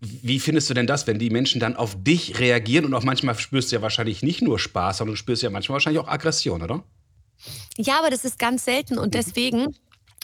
Wie 0.00 0.40
findest 0.40 0.70
du 0.70 0.74
denn 0.74 0.86
das, 0.86 1.06
wenn 1.06 1.18
die 1.18 1.28
Menschen 1.28 1.60
dann 1.60 1.76
auf 1.76 1.94
dich 2.02 2.40
reagieren 2.40 2.86
und 2.86 2.94
auch 2.94 3.02
manchmal 3.02 3.38
spürst 3.38 3.70
du 3.70 3.76
ja 3.76 3.82
wahrscheinlich 3.82 4.22
nicht 4.22 4.40
nur 4.40 4.58
Spaß, 4.58 4.98
sondern 4.98 5.12
du 5.12 5.18
spürst 5.18 5.42
ja 5.42 5.50
manchmal 5.50 5.74
wahrscheinlich 5.74 6.02
auch 6.02 6.08
Aggression, 6.08 6.62
oder? 6.62 6.82
Ja, 7.76 7.98
aber 7.98 8.10
das 8.10 8.24
ist 8.24 8.38
ganz 8.38 8.64
selten 8.64 8.98
und 8.98 9.08
mhm. 9.08 9.18
deswegen 9.18 9.76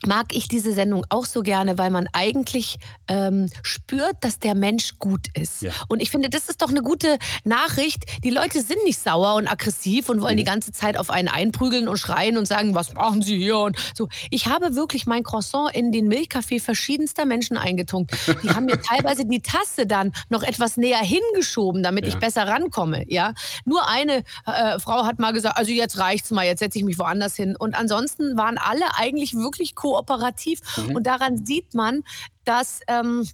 mag 0.06 0.34
ich 0.34 0.48
diese 0.48 0.72
Sendung 0.72 1.04
auch 1.08 1.26
so 1.26 1.42
gerne, 1.42 1.78
weil 1.78 1.90
man 1.90 2.08
eigentlich 2.12 2.78
ähm, 3.08 3.50
spürt, 3.62 4.16
dass 4.20 4.38
der 4.38 4.54
Mensch 4.54 4.98
gut 4.98 5.26
ist. 5.34 5.62
Ja. 5.62 5.72
Und 5.88 6.00
ich 6.00 6.10
finde, 6.10 6.30
das 6.30 6.48
ist 6.48 6.62
doch 6.62 6.70
eine 6.70 6.82
gute 6.82 7.18
Nachricht. 7.44 8.04
Die 8.24 8.30
Leute 8.30 8.62
sind 8.62 8.82
nicht 8.84 8.98
sauer 8.98 9.34
und 9.34 9.50
aggressiv 9.50 10.08
und 10.08 10.20
wollen 10.20 10.34
mhm. 10.34 10.38
die 10.38 10.44
ganze 10.44 10.72
Zeit 10.72 10.96
auf 10.96 11.10
einen 11.10 11.28
einprügeln 11.28 11.88
und 11.88 11.98
schreien 11.98 12.36
und 12.38 12.46
sagen, 12.46 12.74
was 12.74 12.94
machen 12.94 13.22
Sie 13.22 13.36
hier? 13.36 13.58
Und 13.58 13.76
so. 13.94 14.08
Ich 14.30 14.46
habe 14.46 14.74
wirklich 14.74 15.06
mein 15.06 15.22
Croissant 15.22 15.74
in 15.74 15.92
den 15.92 16.08
Milchkaffee 16.08 16.60
verschiedenster 16.60 17.24
Menschen 17.24 17.56
eingetunkt. 17.56 18.12
Die 18.42 18.50
haben 18.50 18.66
mir 18.66 18.80
teilweise 18.82 19.24
die 19.24 19.40
Tasse 19.40 19.86
dann 19.86 20.12
noch 20.28 20.42
etwas 20.42 20.76
näher 20.76 20.98
hingeschoben, 20.98 21.82
damit 21.82 22.04
ja. 22.04 22.10
ich 22.10 22.18
besser 22.18 22.46
rankomme. 22.46 23.04
Ja, 23.10 23.34
nur 23.64 23.88
eine 23.88 24.22
äh, 24.46 24.78
Frau 24.78 25.04
hat 25.04 25.18
mal 25.18 25.32
gesagt, 25.32 25.56
also 25.58 25.72
jetzt 25.72 25.98
reicht's 25.98 26.30
mal, 26.30 26.44
jetzt 26.44 26.60
setze 26.60 26.78
ich 26.78 26.84
mich 26.84 26.98
woanders 26.98 27.36
hin. 27.36 27.56
Und 27.56 27.74
ansonsten 27.74 28.36
waren 28.36 28.58
alle 28.58 28.84
eigentlich 28.96 29.34
wirklich 29.34 29.74
cool 29.82 29.95
kooperativ. 29.96 30.60
Mhm. 30.76 30.96
Und 30.96 31.06
daran 31.06 31.44
sieht 31.46 31.74
man, 31.74 32.02
dass 32.44 32.80
ähm, 32.88 33.28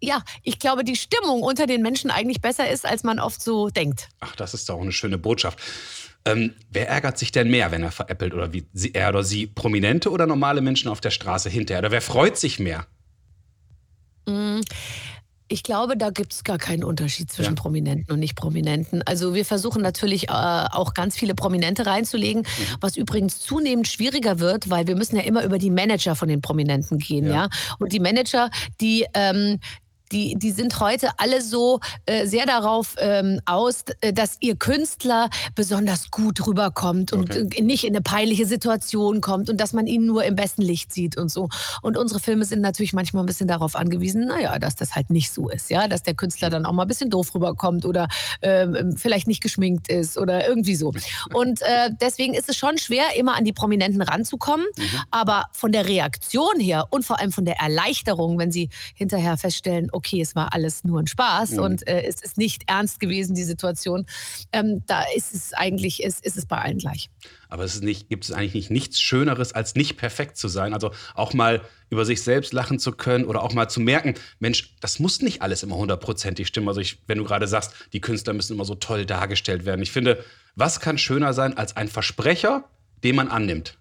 ja, 0.00 0.22
ich 0.42 0.58
glaube, 0.58 0.84
die 0.84 0.96
Stimmung 0.96 1.42
unter 1.42 1.66
den 1.66 1.80
Menschen 1.80 2.10
eigentlich 2.10 2.42
besser 2.42 2.70
ist, 2.70 2.84
als 2.84 3.04
man 3.04 3.18
oft 3.18 3.40
so 3.40 3.70
denkt. 3.70 4.08
Ach, 4.20 4.36
das 4.36 4.52
ist 4.52 4.68
doch 4.68 4.80
eine 4.80 4.92
schöne 4.92 5.16
Botschaft. 5.16 5.58
Ähm, 6.26 6.54
wer 6.70 6.88
ärgert 6.88 7.18
sich 7.18 7.32
denn 7.32 7.50
mehr, 7.50 7.70
wenn 7.70 7.82
er 7.82 7.90
veräppelt 7.90 8.34
oder 8.34 8.52
wie 8.52 8.66
sie, 8.74 8.92
er 8.92 9.10
oder 9.10 9.24
sie? 9.24 9.46
Prominente 9.46 10.10
oder 10.10 10.26
normale 10.26 10.60
Menschen 10.60 10.88
auf 10.88 11.00
der 11.00 11.10
Straße 11.10 11.48
hinterher? 11.48 11.80
Oder 11.80 11.90
wer 11.90 12.02
freut 12.02 12.36
sich 12.36 12.58
mehr? 12.58 12.86
Mm 14.26 14.60
Ich 15.54 15.62
glaube, 15.62 15.96
da 15.96 16.10
gibt 16.10 16.32
es 16.32 16.42
gar 16.42 16.58
keinen 16.58 16.82
Unterschied 16.82 17.30
zwischen 17.30 17.54
ja. 17.54 17.62
Prominenten 17.62 18.12
und 18.12 18.18
Nicht-Prominenten. 18.18 19.02
Also 19.06 19.34
wir 19.34 19.44
versuchen 19.44 19.82
natürlich 19.82 20.24
äh, 20.24 20.32
auch 20.32 20.94
ganz 20.94 21.16
viele 21.16 21.36
Prominente 21.36 21.86
reinzulegen, 21.86 22.42
mhm. 22.42 22.76
was 22.80 22.96
übrigens 22.96 23.38
zunehmend 23.38 23.86
schwieriger 23.86 24.40
wird, 24.40 24.68
weil 24.68 24.88
wir 24.88 24.96
müssen 24.96 25.14
ja 25.14 25.22
immer 25.22 25.44
über 25.44 25.58
die 25.58 25.70
Manager 25.70 26.16
von 26.16 26.26
den 26.26 26.40
Prominenten 26.40 26.98
gehen, 26.98 27.28
ja. 27.28 27.32
ja? 27.32 27.48
Und 27.78 27.92
die 27.92 28.00
Manager, 28.00 28.50
die 28.80 29.06
ähm, 29.14 29.60
die, 30.12 30.36
die 30.36 30.50
sind 30.50 30.80
heute 30.80 31.10
alle 31.18 31.42
so 31.42 31.80
äh, 32.06 32.26
sehr 32.26 32.46
darauf 32.46 32.94
ähm, 32.98 33.40
aus, 33.46 33.84
äh, 34.00 34.12
dass 34.12 34.36
ihr 34.40 34.56
Künstler 34.56 35.30
besonders 35.54 36.10
gut 36.10 36.46
rüberkommt 36.46 37.12
und. 37.12 37.34
Äh, 37.34 37.44
nicht 37.64 37.84
in 37.84 37.94
eine 37.94 38.02
peinliche 38.02 38.46
Situation 38.46 39.20
kommt 39.20 39.50
und 39.50 39.60
dass 39.60 39.72
man 39.72 39.86
ihn 39.86 40.06
nur 40.06 40.24
im 40.24 40.36
besten 40.36 40.62
Licht 40.62 40.92
sieht 40.92 41.16
und 41.16 41.30
so. 41.30 41.48
Und 41.82 41.96
unsere 41.96 42.20
Filme 42.20 42.44
sind 42.44 42.60
natürlich 42.60 42.92
manchmal 42.92 43.22
ein 43.22 43.26
bisschen 43.26 43.48
darauf 43.48 43.76
angewiesen, 43.76 44.26
naja, 44.26 44.58
dass 44.58 44.76
das 44.76 44.94
halt 44.94 45.10
nicht 45.10 45.32
so 45.32 45.48
ist, 45.48 45.70
ja, 45.70 45.88
dass 45.88 46.02
der 46.02 46.14
Künstler 46.14 46.50
dann 46.50 46.66
auch 46.66 46.72
mal 46.72 46.82
ein 46.82 46.88
bisschen 46.88 47.10
doof 47.10 47.34
rüberkommt 47.34 47.84
oder 47.84 48.08
äh, 48.40 48.66
vielleicht 48.96 49.26
nicht 49.26 49.42
geschminkt 49.42 49.88
ist 49.88 50.18
oder 50.18 50.46
irgendwie 50.46 50.76
so. 50.76 50.92
Und 51.32 51.62
äh, 51.62 51.90
deswegen 52.00 52.34
ist 52.34 52.48
es 52.48 52.56
schon 52.56 52.78
schwer, 52.78 53.16
immer 53.16 53.36
an 53.36 53.44
die 53.44 53.52
Prominenten 53.52 54.02
ranzukommen, 54.02 54.66
mhm. 54.76 54.82
aber 55.10 55.46
von 55.52 55.72
der 55.72 55.88
Reaktion 55.88 56.60
her 56.60 56.86
und 56.90 57.04
vor 57.04 57.18
allem 57.18 57.32
von 57.32 57.44
der 57.44 57.58
Erleichterung, 57.58 58.38
wenn 58.38 58.52
sie 58.52 58.68
hinterher 58.94 59.36
feststellen, 59.36 59.88
okay, 59.92 60.03
es 60.12 60.34
war 60.34 60.54
alles 60.54 60.84
nur 60.84 61.00
ein 61.00 61.06
Spaß 61.06 61.52
mhm. 61.52 61.58
und 61.58 61.88
äh, 61.88 62.02
es 62.02 62.22
ist 62.22 62.38
nicht 62.38 62.62
ernst 62.66 63.00
gewesen, 63.00 63.34
die 63.34 63.44
Situation, 63.44 64.06
ähm, 64.52 64.82
da 64.86 65.02
ist 65.16 65.34
es 65.34 65.52
eigentlich, 65.52 66.02
ist, 66.02 66.24
ist 66.24 66.36
es 66.36 66.46
bei 66.46 66.58
allen 66.58 66.78
gleich. 66.78 67.10
Aber 67.48 67.64
es 67.64 67.74
ist 67.74 67.84
nicht, 67.84 68.08
gibt 68.08 68.24
es 68.24 68.32
eigentlich 68.32 68.70
nicht 68.70 68.84
nichts 68.84 69.00
Schöneres, 69.00 69.52
als 69.52 69.74
nicht 69.74 69.96
perfekt 69.96 70.36
zu 70.36 70.48
sein. 70.48 70.74
Also 70.74 70.90
auch 71.14 71.32
mal 71.32 71.62
über 71.90 72.04
sich 72.04 72.22
selbst 72.22 72.52
lachen 72.52 72.78
zu 72.78 72.92
können 72.92 73.24
oder 73.24 73.42
auch 73.42 73.54
mal 73.54 73.68
zu 73.68 73.80
merken, 73.80 74.14
Mensch, 74.38 74.74
das 74.80 74.98
muss 74.98 75.22
nicht 75.22 75.42
alles 75.42 75.62
immer 75.62 75.76
hundertprozentig 75.76 76.46
stimmen. 76.48 76.68
Also 76.68 76.80
ich, 76.80 77.02
wenn 77.06 77.18
du 77.18 77.24
gerade 77.24 77.48
sagst, 77.48 77.72
die 77.92 78.00
Künstler 78.00 78.34
müssen 78.34 78.54
immer 78.54 78.64
so 78.64 78.74
toll 78.74 79.06
dargestellt 79.06 79.64
werden. 79.64 79.82
Ich 79.82 79.92
finde, 79.92 80.22
was 80.54 80.80
kann 80.80 80.98
schöner 80.98 81.32
sein 81.32 81.56
als 81.56 81.76
ein 81.76 81.88
Versprecher, 81.88 82.64
den 83.02 83.16
man 83.16 83.28
annimmt? 83.28 83.78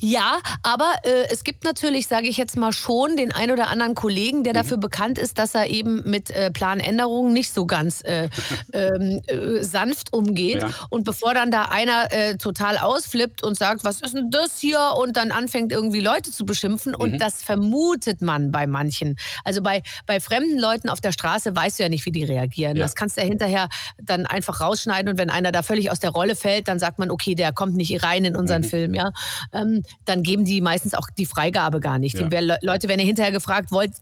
Ja, 0.00 0.38
aber 0.62 0.92
äh, 1.04 1.28
es 1.30 1.44
gibt 1.44 1.64
natürlich, 1.64 2.06
sage 2.06 2.28
ich 2.28 2.36
jetzt 2.36 2.56
mal 2.56 2.72
schon, 2.72 3.16
den 3.16 3.32
ein 3.32 3.50
oder 3.50 3.68
anderen 3.68 3.94
Kollegen, 3.94 4.44
der 4.44 4.52
mhm. 4.52 4.58
dafür 4.58 4.76
bekannt 4.76 5.18
ist, 5.18 5.38
dass 5.38 5.54
er 5.54 5.68
eben 5.68 6.02
mit 6.08 6.30
äh, 6.30 6.50
Planänderungen 6.50 7.32
nicht 7.32 7.52
so 7.52 7.66
ganz 7.66 8.02
äh, 8.02 8.28
ähm, 8.72 9.22
äh, 9.26 9.62
sanft 9.62 10.12
umgeht. 10.12 10.62
Ja. 10.62 10.70
Und 10.90 11.04
bevor 11.04 11.34
dann 11.34 11.50
da 11.50 11.66
einer 11.66 12.12
äh, 12.12 12.36
total 12.36 12.78
ausflippt 12.78 13.42
und 13.42 13.56
sagt, 13.56 13.84
was 13.84 14.00
ist 14.00 14.14
denn 14.14 14.30
das 14.30 14.58
hier? 14.58 14.80
Und 14.98 15.16
dann 15.16 15.30
anfängt 15.30 15.72
irgendwie 15.72 16.00
Leute 16.00 16.30
zu 16.30 16.44
beschimpfen. 16.44 16.92
Mhm. 16.92 17.00
Und 17.00 17.18
das 17.18 17.42
vermutet 17.42 18.20
man 18.20 18.52
bei 18.52 18.66
manchen. 18.66 19.16
Also 19.44 19.62
bei, 19.62 19.82
bei 20.06 20.20
fremden 20.20 20.58
Leuten 20.58 20.88
auf 20.88 21.00
der 21.00 21.12
Straße 21.12 21.54
weißt 21.56 21.78
du 21.78 21.84
ja 21.84 21.88
nicht, 21.88 22.04
wie 22.04 22.12
die 22.12 22.24
reagieren. 22.24 22.76
Ja. 22.76 22.82
Das 22.82 22.94
kannst 22.94 23.16
du 23.16 23.22
ja 23.22 23.26
hinterher 23.26 23.68
dann 24.00 24.26
einfach 24.26 24.60
rausschneiden. 24.60 25.10
Und 25.10 25.18
wenn 25.18 25.30
einer 25.30 25.52
da 25.52 25.62
völlig 25.62 25.90
aus 25.90 26.00
der 26.00 26.10
Rolle 26.10 26.36
fällt, 26.36 26.68
dann 26.68 26.78
sagt 26.78 26.98
man, 26.98 27.10
okay, 27.10 27.34
der 27.34 27.52
kommt 27.52 27.76
nicht 27.76 28.02
rein 28.02 28.24
in 28.24 28.36
unseren 28.36 28.62
mhm. 28.62 28.66
Film. 28.66 28.94
Ja 28.94 29.12
ähm, 29.54 29.82
dann 30.04 30.22
geben 30.22 30.44
die 30.44 30.60
meistens 30.60 30.94
auch 30.94 31.08
die 31.16 31.26
Freigabe 31.26 31.80
gar 31.80 31.98
nicht. 31.98 32.18
Ja. 32.18 32.28
Die 32.28 32.66
Leute 32.66 32.88
werden 32.88 33.00
ja 33.00 33.06
hinterher 33.06 33.32
gefragt, 33.32 33.72
wollt, 33.72 33.92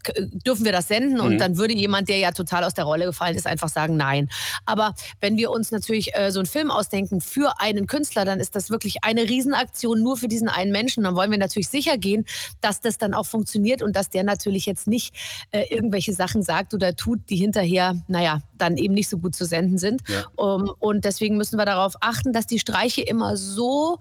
dürfen 0.45 0.65
wir 0.65 0.71
das 0.71 0.87
senden? 0.87 1.19
Und 1.19 1.35
mhm. 1.35 1.37
dann 1.37 1.57
würde 1.57 1.73
jemand, 1.73 2.09
der 2.09 2.17
ja 2.17 2.31
total 2.31 2.63
aus 2.63 2.73
der 2.73 2.85
Rolle 2.85 3.05
gefallen 3.05 3.35
ist, 3.35 3.47
einfach 3.47 3.69
sagen, 3.69 3.95
nein. 3.95 4.29
Aber 4.65 4.93
wenn 5.21 5.37
wir 5.37 5.51
uns 5.51 5.71
natürlich 5.71 6.15
äh, 6.15 6.31
so 6.31 6.39
einen 6.39 6.47
Film 6.47 6.71
ausdenken 6.71 7.21
für 7.21 7.59
einen 7.59 7.87
Künstler, 7.87 8.25
dann 8.25 8.39
ist 8.39 8.55
das 8.55 8.69
wirklich 8.69 9.03
eine 9.03 9.23
Riesenaktion 9.23 10.01
nur 10.01 10.17
für 10.17 10.27
diesen 10.27 10.49
einen 10.49 10.71
Menschen. 10.71 11.03
Dann 11.03 11.15
wollen 11.15 11.31
wir 11.31 11.37
natürlich 11.37 11.69
sicher 11.69 11.97
gehen, 11.97 12.25
dass 12.61 12.81
das 12.81 12.97
dann 12.97 13.13
auch 13.13 13.25
funktioniert 13.25 13.81
und 13.81 13.95
dass 13.95 14.09
der 14.09 14.23
natürlich 14.23 14.65
jetzt 14.65 14.87
nicht 14.87 15.15
äh, 15.51 15.65
irgendwelche 15.69 16.13
Sachen 16.13 16.43
sagt 16.43 16.73
oder 16.73 16.95
tut, 16.95 17.29
die 17.29 17.35
hinterher, 17.35 17.95
naja, 18.07 18.41
dann 18.57 18.77
eben 18.77 18.93
nicht 18.93 19.09
so 19.09 19.17
gut 19.17 19.35
zu 19.35 19.45
senden 19.45 19.77
sind. 19.77 20.01
Ja. 20.07 20.25
Um, 20.35 20.71
und 20.79 21.05
deswegen 21.05 21.37
müssen 21.37 21.57
wir 21.57 21.65
darauf 21.65 21.95
achten, 22.01 22.33
dass 22.33 22.47
die 22.47 22.59
Streiche 22.59 23.01
immer 23.01 23.37
so 23.37 23.99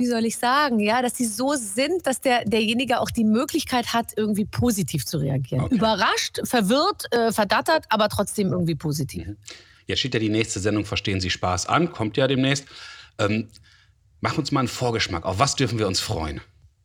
wie 0.00 0.06
soll 0.06 0.24
ich 0.24 0.38
sagen, 0.38 0.80
ja, 0.80 1.02
dass 1.02 1.16
sie 1.16 1.26
so 1.26 1.54
sind, 1.54 2.06
dass 2.06 2.20
der, 2.22 2.46
derjenige 2.46 3.00
auch 3.00 3.10
die 3.10 3.24
Möglichkeit 3.24 3.92
hat, 3.92 4.12
irgendwie 4.16 4.46
positiv 4.46 5.04
zu 5.04 5.18
reagieren. 5.18 5.64
Okay. 5.64 5.74
Überrascht, 5.74 6.40
verwirrt, 6.44 7.04
äh, 7.12 7.32
verdattert, 7.32 7.84
aber 7.90 8.08
trotzdem 8.08 8.50
irgendwie 8.50 8.74
positiv. 8.74 9.26
Mhm. 9.26 9.36
Jetzt 9.86 9.98
steht 9.98 10.14
ja 10.14 10.20
die 10.20 10.30
nächste 10.30 10.58
Sendung 10.58 10.86
Verstehen 10.86 11.20
Sie 11.20 11.30
Spaß 11.30 11.66
an, 11.66 11.92
kommt 11.92 12.16
ja 12.16 12.26
demnächst. 12.26 12.64
Ähm, 13.18 13.48
mach 14.20 14.38
uns 14.38 14.52
mal 14.52 14.60
einen 14.60 14.68
Vorgeschmack. 14.68 15.26
Auf 15.26 15.38
was 15.38 15.54
dürfen 15.54 15.78
wir 15.78 15.86
uns 15.86 16.00
freuen? 16.00 16.40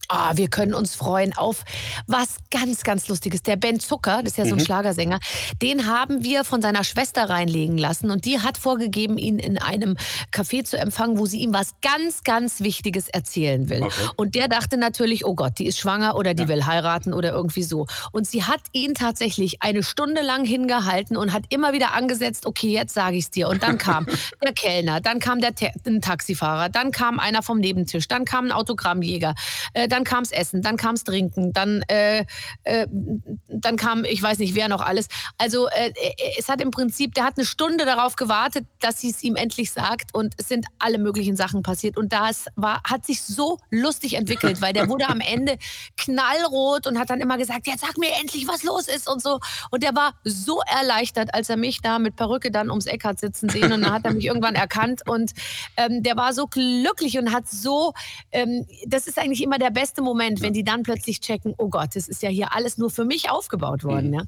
Ah, 0.08 0.34
wir 0.36 0.50
können 0.50 0.74
uns 0.74 0.96
freuen 0.96 1.36
auf 1.36 1.64
was 2.08 2.38
ganz, 2.52 2.84
ganz 2.84 3.08
Lustiges. 3.08 3.42
Der 3.44 3.56
Ben 3.56 3.80
Zucker, 3.80 4.22
das 4.22 4.34
ist 4.34 4.38
ja 4.38 4.46
so 4.46 4.56
ein 4.56 4.60
mhm. 4.60 4.66
Schlagersänger, 4.66 5.20
den 5.62 5.88
haben 5.88 6.24
wir 6.24 6.44
von 6.44 6.62
seiner 6.62 6.84
Schwester 6.84 7.30
reinlegen 7.30 7.78
lassen 7.78 8.12
und 8.12 8.26
die 8.26 8.40
hat 8.40 8.58
vorgegeben, 8.58 9.18
ihn 9.18 9.40
in 9.40 9.58
einem 9.58 9.98
Café 10.32 10.64
zu 10.64 10.78
empfangen, 10.78 11.18
wo 11.18 11.26
sie 11.26 11.40
ihm 11.40 11.54
was 11.54 11.76
ganz, 11.82 12.24
ganz 12.24 12.62
Wichtiges 12.62 13.08
erzählen 13.08 13.70
will. 13.70 13.84
Okay. 13.84 14.10
Und 14.16 14.36
der 14.36 14.48
dachte 14.48 14.78
natürlich, 14.78 15.26
oh 15.26 15.36
Gott, 15.36 15.60
die 15.60 15.66
ist 15.66 15.80
schwanger 15.80 16.16
oder 16.16 16.34
die 16.34 16.44
ja. 16.44 16.50
will 16.50 16.66
heiraten 16.66 17.14
oder 17.14 17.32
irgendwie 17.32 17.64
so. 17.64 17.88
Und 18.12 18.28
sie 18.28 18.44
hat 18.44 18.62
ihn 18.72 18.94
tatsächlich 18.94 19.62
eine 19.62 19.84
Stunde 19.84 20.22
lang 20.22 20.46
hingehalten 20.46 21.18
und 21.18 21.34
hat 21.34 21.44
immer 21.50 21.74
wieder 21.74 21.94
angesetzt, 21.94 22.46
okay, 22.46 22.72
jetzt 22.72 22.94
sage 22.94 23.18
ich 23.18 23.26
es 23.26 23.32
dir. 23.32 23.50
Und 23.50 23.64
dann 23.64 23.78
kam 23.78 24.06
der 24.44 24.54
Kellner, 24.54 25.02
dann 25.02 25.20
kam 25.20 25.42
der 25.42 25.56
Ta 25.56 25.68
Taxifahrer, 26.02 26.70
dann 26.70 26.92
kam 26.92 27.20
einer 27.20 27.42
vom 27.42 27.60
Nebentisch, 27.60 28.08
dann 28.08 28.26
kam 28.26 28.46
ein 28.46 28.52
Autogrammjäger. 28.52 29.36
Äh, 29.74 29.88
dann 29.96 30.04
kam's 30.04 30.32
Essen, 30.32 30.62
dann 30.62 30.76
kam's 30.76 31.04
Trinken, 31.06 31.54
dann, 31.54 31.82
äh, 31.88 32.26
äh, 32.64 32.88
dann 33.48 33.78
kam, 33.78 34.04
ich 34.04 34.22
weiß 34.22 34.40
nicht, 34.40 34.54
wer 34.54 34.68
noch 34.68 34.82
alles. 34.82 35.08
Also 35.38 35.68
äh, 35.70 35.94
es 36.38 36.50
hat 36.50 36.62
im 36.62 36.72
Prinzip, 36.72 37.14
der 37.14 37.24
hat 37.24 37.38
eine 37.38 37.46
Stunde 37.46 37.86
darauf 37.86 38.16
gewartet, 38.18 38.66
dass 38.82 39.00
sie 39.00 39.10
es 39.10 39.24
ihm 39.24 39.36
endlich 39.36 39.72
sagt 39.72 40.14
und 40.14 40.34
es 40.38 40.50
sind 40.50 40.66
alle 40.80 40.98
möglichen 40.98 41.38
Sachen 41.38 41.64
passiert 41.64 41.98
und 41.98 42.12
das 42.12 42.48
war, 42.56 42.82
hat 42.84 43.06
sich 43.06 43.22
so 43.22 43.58
lustig 43.70 44.16
entwickelt, 44.16 44.62
weil 44.62 44.74
der 44.74 44.90
wurde 44.90 45.08
am 45.08 45.22
Ende 45.22 45.58
knallrot 45.96 46.88
und 46.88 47.00
hat 47.00 47.10
dann 47.10 47.22
immer 47.22 47.38
gesagt, 47.38 47.68
jetzt 47.68 47.82
sag 47.82 47.98
mir 47.98 48.12
endlich, 48.20 48.48
was 48.48 48.64
los 48.64 48.88
ist 48.88 49.10
und 49.10 49.22
so. 49.22 49.40
Und 49.72 49.82
der 49.82 49.96
war 49.96 50.14
so 50.24 50.60
erleichtert, 50.68 51.34
als 51.34 51.50
er 51.50 51.58
mich 51.58 51.82
da 51.82 52.00
mit 52.00 52.18
Perücke 52.18 52.52
dann 52.52 52.70
ums 52.70 52.86
Eck 52.86 53.06
hat 53.06 53.20
sitzen 53.20 53.48
sehen 53.50 53.72
und 53.72 53.82
dann 53.82 53.94
hat 53.94 54.06
er 54.06 54.14
mich 54.14 54.26
irgendwann 54.26 54.56
erkannt 54.56 55.08
und 55.08 55.32
ähm, 55.78 56.04
der 56.04 56.18
war 56.18 56.34
so 56.34 56.48
glücklich 56.48 57.18
und 57.18 57.32
hat 57.32 57.48
so, 57.48 57.94
ähm, 58.34 58.66
das 58.88 59.08
ist 59.08 59.18
eigentlich 59.18 59.42
immer 59.42 59.58
der 59.58 59.70
beste 59.70 59.85
beste 59.86 60.02
Moment, 60.02 60.42
wenn 60.42 60.52
die 60.52 60.64
dann 60.64 60.82
plötzlich 60.82 61.20
checken, 61.20 61.54
oh 61.60 61.70
Gott, 61.70 61.96
das 61.96 62.08
ist 62.08 62.24
ja 62.24 62.30
hier 62.30 62.56
alles 62.56 62.80
nur 62.80 62.90
für 62.90 63.06
mich 63.06 63.30
aufgebaut 63.30 63.84
worden. 63.84 64.08
Mhm. 64.08 64.14
Ja. 64.16 64.24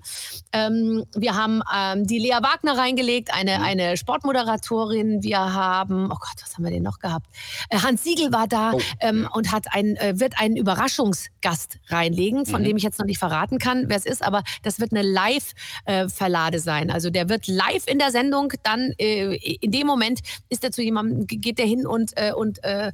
Ähm, 0.51 1.03
wir 1.15 1.33
haben 1.33 1.63
ähm, 1.75 2.05
die 2.05 2.19
Lea 2.19 2.37
Wagner 2.43 2.77
reingelegt, 2.77 3.33
eine, 3.33 3.57
mhm. 3.57 3.63
eine 3.63 3.97
Sportmoderatorin. 3.97 5.23
Wir 5.23 5.39
haben, 5.39 6.11
oh 6.11 6.17
Gott, 6.19 6.43
was 6.43 6.53
haben 6.53 6.63
wir 6.63 6.69
denn 6.69 6.83
noch 6.83 6.99
gehabt? 6.99 7.25
Äh, 7.71 7.79
Hans 7.79 8.03
Siegel 8.03 8.31
war 8.31 8.47
da 8.47 8.73
oh, 8.73 8.79
ähm, 8.99 9.27
und 9.33 9.51
hat 9.51 9.65
ein, 9.71 9.95
äh, 9.95 10.19
wird 10.19 10.39
einen 10.39 10.57
Überraschungsgast 10.57 11.79
reinlegen, 11.87 12.45
von 12.45 12.61
mhm. 12.61 12.65
dem 12.65 12.77
ich 12.77 12.83
jetzt 12.83 12.99
noch 12.99 13.07
nicht 13.07 13.17
verraten 13.17 13.57
kann, 13.57 13.85
wer 13.87 13.97
es 13.97 14.05
ist, 14.05 14.21
aber 14.21 14.43
das 14.61 14.79
wird 14.79 14.91
eine 14.91 15.01
Live-Verlade 15.01 16.57
äh, 16.57 16.59
sein. 16.59 16.91
Also 16.91 17.09
der 17.09 17.29
wird 17.29 17.47
live 17.47 17.87
in 17.87 17.97
der 17.97 18.11
Sendung, 18.11 18.53
dann 18.61 18.93
äh, 18.99 19.33
in 19.35 19.71
dem 19.71 19.87
Moment 19.87 20.19
ist 20.49 20.63
er 20.63 20.71
zu 20.71 20.83
jemandem, 20.83 21.25
geht 21.25 21.57
der 21.57 21.65
hin 21.65 21.87
und, 21.87 22.11
äh, 22.15 22.31
und 22.31 22.63
äh, 22.63 22.91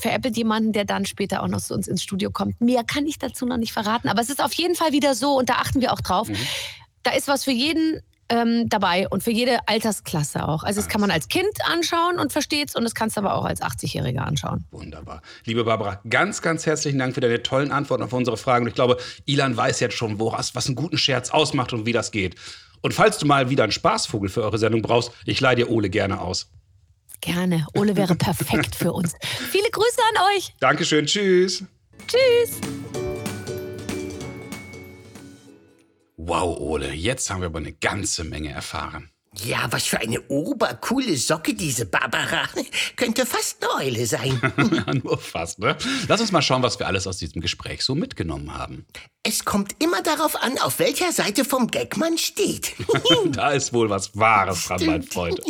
veräppelt 0.00 0.36
jemanden, 0.36 0.72
der 0.72 0.84
dann 0.84 1.04
später 1.04 1.42
auch 1.42 1.48
noch 1.48 1.60
zu 1.60 1.74
uns 1.74 1.88
ins 1.88 2.02
Studio 2.02 2.30
kommt. 2.30 2.60
Mehr 2.60 2.84
kann 2.84 3.06
ich 3.06 3.18
dazu 3.18 3.46
noch 3.46 3.56
nicht 3.56 3.72
verraten, 3.72 4.08
aber 4.08 4.20
es 4.20 4.30
ist 4.30 4.42
auf 4.42 4.52
jeden 4.54 4.74
Fall 4.74 4.92
wieder 4.92 5.14
so 5.14 5.38
und 5.38 5.48
da 5.48 5.54
achten 5.54 5.80
wir 5.80 5.92
auch 5.92 6.00
drauf. 6.00 6.28
Mhm. 6.28 6.36
Da 7.02 7.12
ist 7.12 7.28
was 7.28 7.44
für 7.44 7.52
jeden 7.52 8.00
ähm, 8.30 8.68
dabei 8.68 9.08
und 9.08 9.22
für 9.22 9.30
jede 9.30 9.58
Altersklasse 9.66 10.48
auch. 10.48 10.62
Also 10.62 10.80
das 10.80 10.88
kann 10.88 11.00
man 11.00 11.10
als 11.10 11.28
Kind 11.28 11.50
anschauen 11.64 12.18
und 12.18 12.32
versteht's 12.32 12.76
und 12.76 12.84
das 12.84 12.94
kannst 12.94 13.16
du 13.16 13.20
aber 13.20 13.34
auch 13.34 13.44
als 13.44 13.60
80-Jähriger 13.60 14.20
anschauen. 14.20 14.64
Wunderbar. 14.70 15.20
Liebe 15.44 15.64
Barbara, 15.64 16.00
ganz, 16.08 16.40
ganz 16.40 16.64
herzlichen 16.64 16.98
Dank 16.98 17.14
für 17.14 17.20
deine 17.20 17.42
tollen 17.42 17.72
Antworten 17.72 18.04
auf 18.04 18.12
unsere 18.12 18.36
Fragen. 18.36 18.64
Und 18.64 18.68
ich 18.68 18.74
glaube, 18.74 18.98
Ilan 19.26 19.56
weiß 19.56 19.80
jetzt 19.80 19.96
schon, 19.96 20.18
woraus, 20.18 20.54
was 20.54 20.66
einen 20.66 20.76
guten 20.76 20.96
Scherz 20.96 21.30
ausmacht 21.30 21.72
und 21.72 21.86
wie 21.86 21.92
das 21.92 22.12
geht. 22.12 22.36
Und 22.82 22.94
falls 22.94 23.18
du 23.18 23.26
mal 23.26 23.50
wieder 23.50 23.64
einen 23.64 23.72
Spaßvogel 23.72 24.30
für 24.30 24.42
eure 24.42 24.58
Sendung 24.58 24.80
brauchst, 24.80 25.12
ich 25.26 25.40
leih 25.40 25.54
dir 25.54 25.70
Ole 25.70 25.90
gerne 25.90 26.20
aus. 26.20 26.50
Gerne. 27.20 27.66
Ole 27.74 27.96
wäre 27.96 28.14
perfekt 28.14 28.74
für 28.74 28.92
uns. 28.92 29.14
Viele 29.50 29.70
Grüße 29.70 30.00
an 30.14 30.36
euch. 30.36 30.54
Dankeschön. 30.60 31.06
Tschüss. 31.06 31.64
Tschüss. 32.06 32.60
Wow, 36.16 36.58
Ole, 36.58 36.92
jetzt 36.92 37.30
haben 37.30 37.40
wir 37.40 37.46
aber 37.46 37.58
eine 37.58 37.72
ganze 37.72 38.24
Menge 38.24 38.50
erfahren. 38.50 39.10
Ja, 39.36 39.70
was 39.70 39.86
für 39.86 40.00
eine 40.00 40.20
obercoole 40.22 41.16
Socke 41.16 41.54
diese 41.54 41.86
Barbara. 41.86 42.48
Könnte 42.96 43.24
fast 43.24 43.62
eine 43.62 43.86
Eule 43.86 44.06
sein. 44.06 44.40
ja, 44.72 44.92
nur 44.92 45.18
fast, 45.18 45.60
ne? 45.60 45.76
Lass 46.08 46.20
uns 46.20 46.32
mal 46.32 46.42
schauen, 46.42 46.64
was 46.64 46.80
wir 46.80 46.88
alles 46.88 47.06
aus 47.06 47.18
diesem 47.18 47.40
Gespräch 47.40 47.82
so 47.82 47.94
mitgenommen 47.94 48.52
haben. 48.52 48.86
Es 49.22 49.44
kommt 49.44 49.76
immer 49.80 50.02
darauf 50.02 50.34
an, 50.42 50.58
auf 50.58 50.80
welcher 50.80 51.12
Seite 51.12 51.44
vom 51.44 51.68
Gag 51.68 51.96
man 51.96 52.18
steht. 52.18 52.74
da 53.32 53.52
ist 53.52 53.72
wohl 53.72 53.88
was 53.88 54.16
Wahres 54.16 54.64
dran, 54.64 54.84
mein 54.84 55.02
Freund. 55.04 55.40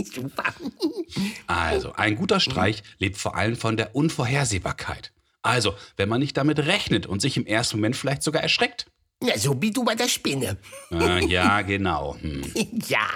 Also, 1.46 1.94
ein 1.94 2.16
guter 2.16 2.38
Streich 2.38 2.82
lebt 2.98 3.16
vor 3.16 3.34
allem 3.34 3.56
von 3.56 3.78
der 3.78 3.96
Unvorhersehbarkeit. 3.96 5.10
Also, 5.40 5.74
wenn 5.96 6.10
man 6.10 6.20
nicht 6.20 6.36
damit 6.36 6.58
rechnet 6.58 7.06
und 7.06 7.22
sich 7.22 7.38
im 7.38 7.46
ersten 7.46 7.78
Moment 7.78 7.96
vielleicht 7.96 8.22
sogar 8.22 8.42
erschreckt. 8.42 8.86
Na, 9.22 9.36
so 9.36 9.60
wie 9.60 9.70
du 9.70 9.84
bei 9.84 9.94
der 9.94 10.08
Spinne. 10.08 10.56
Äh, 10.90 11.26
ja, 11.26 11.60
genau. 11.62 12.16
Hm. 12.20 12.42
Ja. 12.88 13.06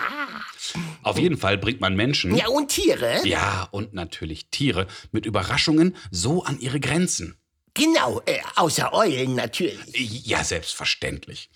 Auf 1.02 1.18
jeden 1.18 1.36
Fall 1.36 1.58
bringt 1.58 1.80
man 1.80 1.94
Menschen, 1.94 2.34
Ja, 2.34 2.48
und 2.48 2.68
Tiere? 2.68 3.20
ja, 3.26 3.68
und 3.70 3.94
natürlich 3.94 4.46
Tiere 4.50 4.86
mit 5.12 5.26
Überraschungen 5.26 5.94
so 6.10 6.42
an 6.42 6.58
ihre 6.58 6.80
Grenzen. 6.80 7.36
Genau, 7.74 8.22
äh, 8.26 8.38
außer 8.56 8.92
Eulen 8.92 9.34
natürlich. 9.34 10.26
Ja, 10.26 10.42
selbstverständlich. 10.44 11.50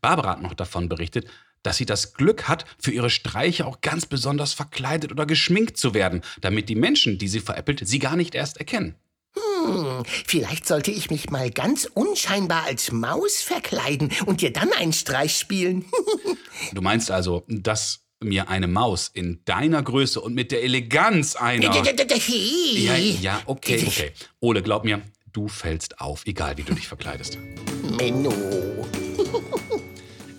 Barbara 0.00 0.30
hat 0.32 0.42
noch 0.42 0.54
davon 0.54 0.88
berichtet, 0.88 1.26
dass 1.62 1.76
sie 1.78 1.86
das 1.86 2.14
Glück 2.14 2.46
hat, 2.48 2.64
für 2.78 2.90
ihre 2.92 3.10
Streiche 3.10 3.66
auch 3.66 3.80
ganz 3.80 4.06
besonders 4.06 4.52
verkleidet 4.52 5.12
oder 5.12 5.26
geschminkt 5.26 5.76
zu 5.76 5.94
werden, 5.94 6.22
damit 6.40 6.68
die 6.68 6.74
Menschen, 6.76 7.18
die 7.18 7.28
sie 7.28 7.40
veräppelt, 7.40 7.86
sie 7.86 7.98
gar 7.98 8.16
nicht 8.16 8.34
erst 8.34 8.58
erkennen. 8.58 8.94
Hm, 9.64 10.02
vielleicht 10.26 10.66
sollte 10.66 10.90
ich 10.90 11.10
mich 11.10 11.30
mal 11.30 11.50
ganz 11.50 11.88
unscheinbar 11.92 12.64
als 12.64 12.92
Maus 12.92 13.42
verkleiden 13.42 14.10
und 14.26 14.40
dir 14.40 14.52
dann 14.52 14.72
einen 14.72 14.92
Streich 14.92 15.36
spielen. 15.36 15.84
Du 16.72 16.82
meinst 16.82 17.10
also, 17.10 17.44
dass 17.48 18.04
mir 18.20 18.48
eine 18.48 18.68
Maus 18.68 19.10
in 19.12 19.40
deiner 19.44 19.82
Größe 19.82 20.20
und 20.20 20.34
mit 20.34 20.52
der 20.52 20.62
Eleganz 20.62 21.34
einer... 21.34 21.64
Ja, 22.84 22.96
ja, 22.96 23.42
okay, 23.46 23.84
okay. 23.86 24.12
Ole, 24.40 24.62
glaub 24.62 24.84
mir, 24.84 25.02
du 25.32 25.48
fällst 25.48 26.00
auf, 26.00 26.26
egal 26.26 26.56
wie 26.56 26.62
du 26.62 26.74
dich 26.74 26.86
verkleidest. 26.86 27.38
Menno. 27.98 28.32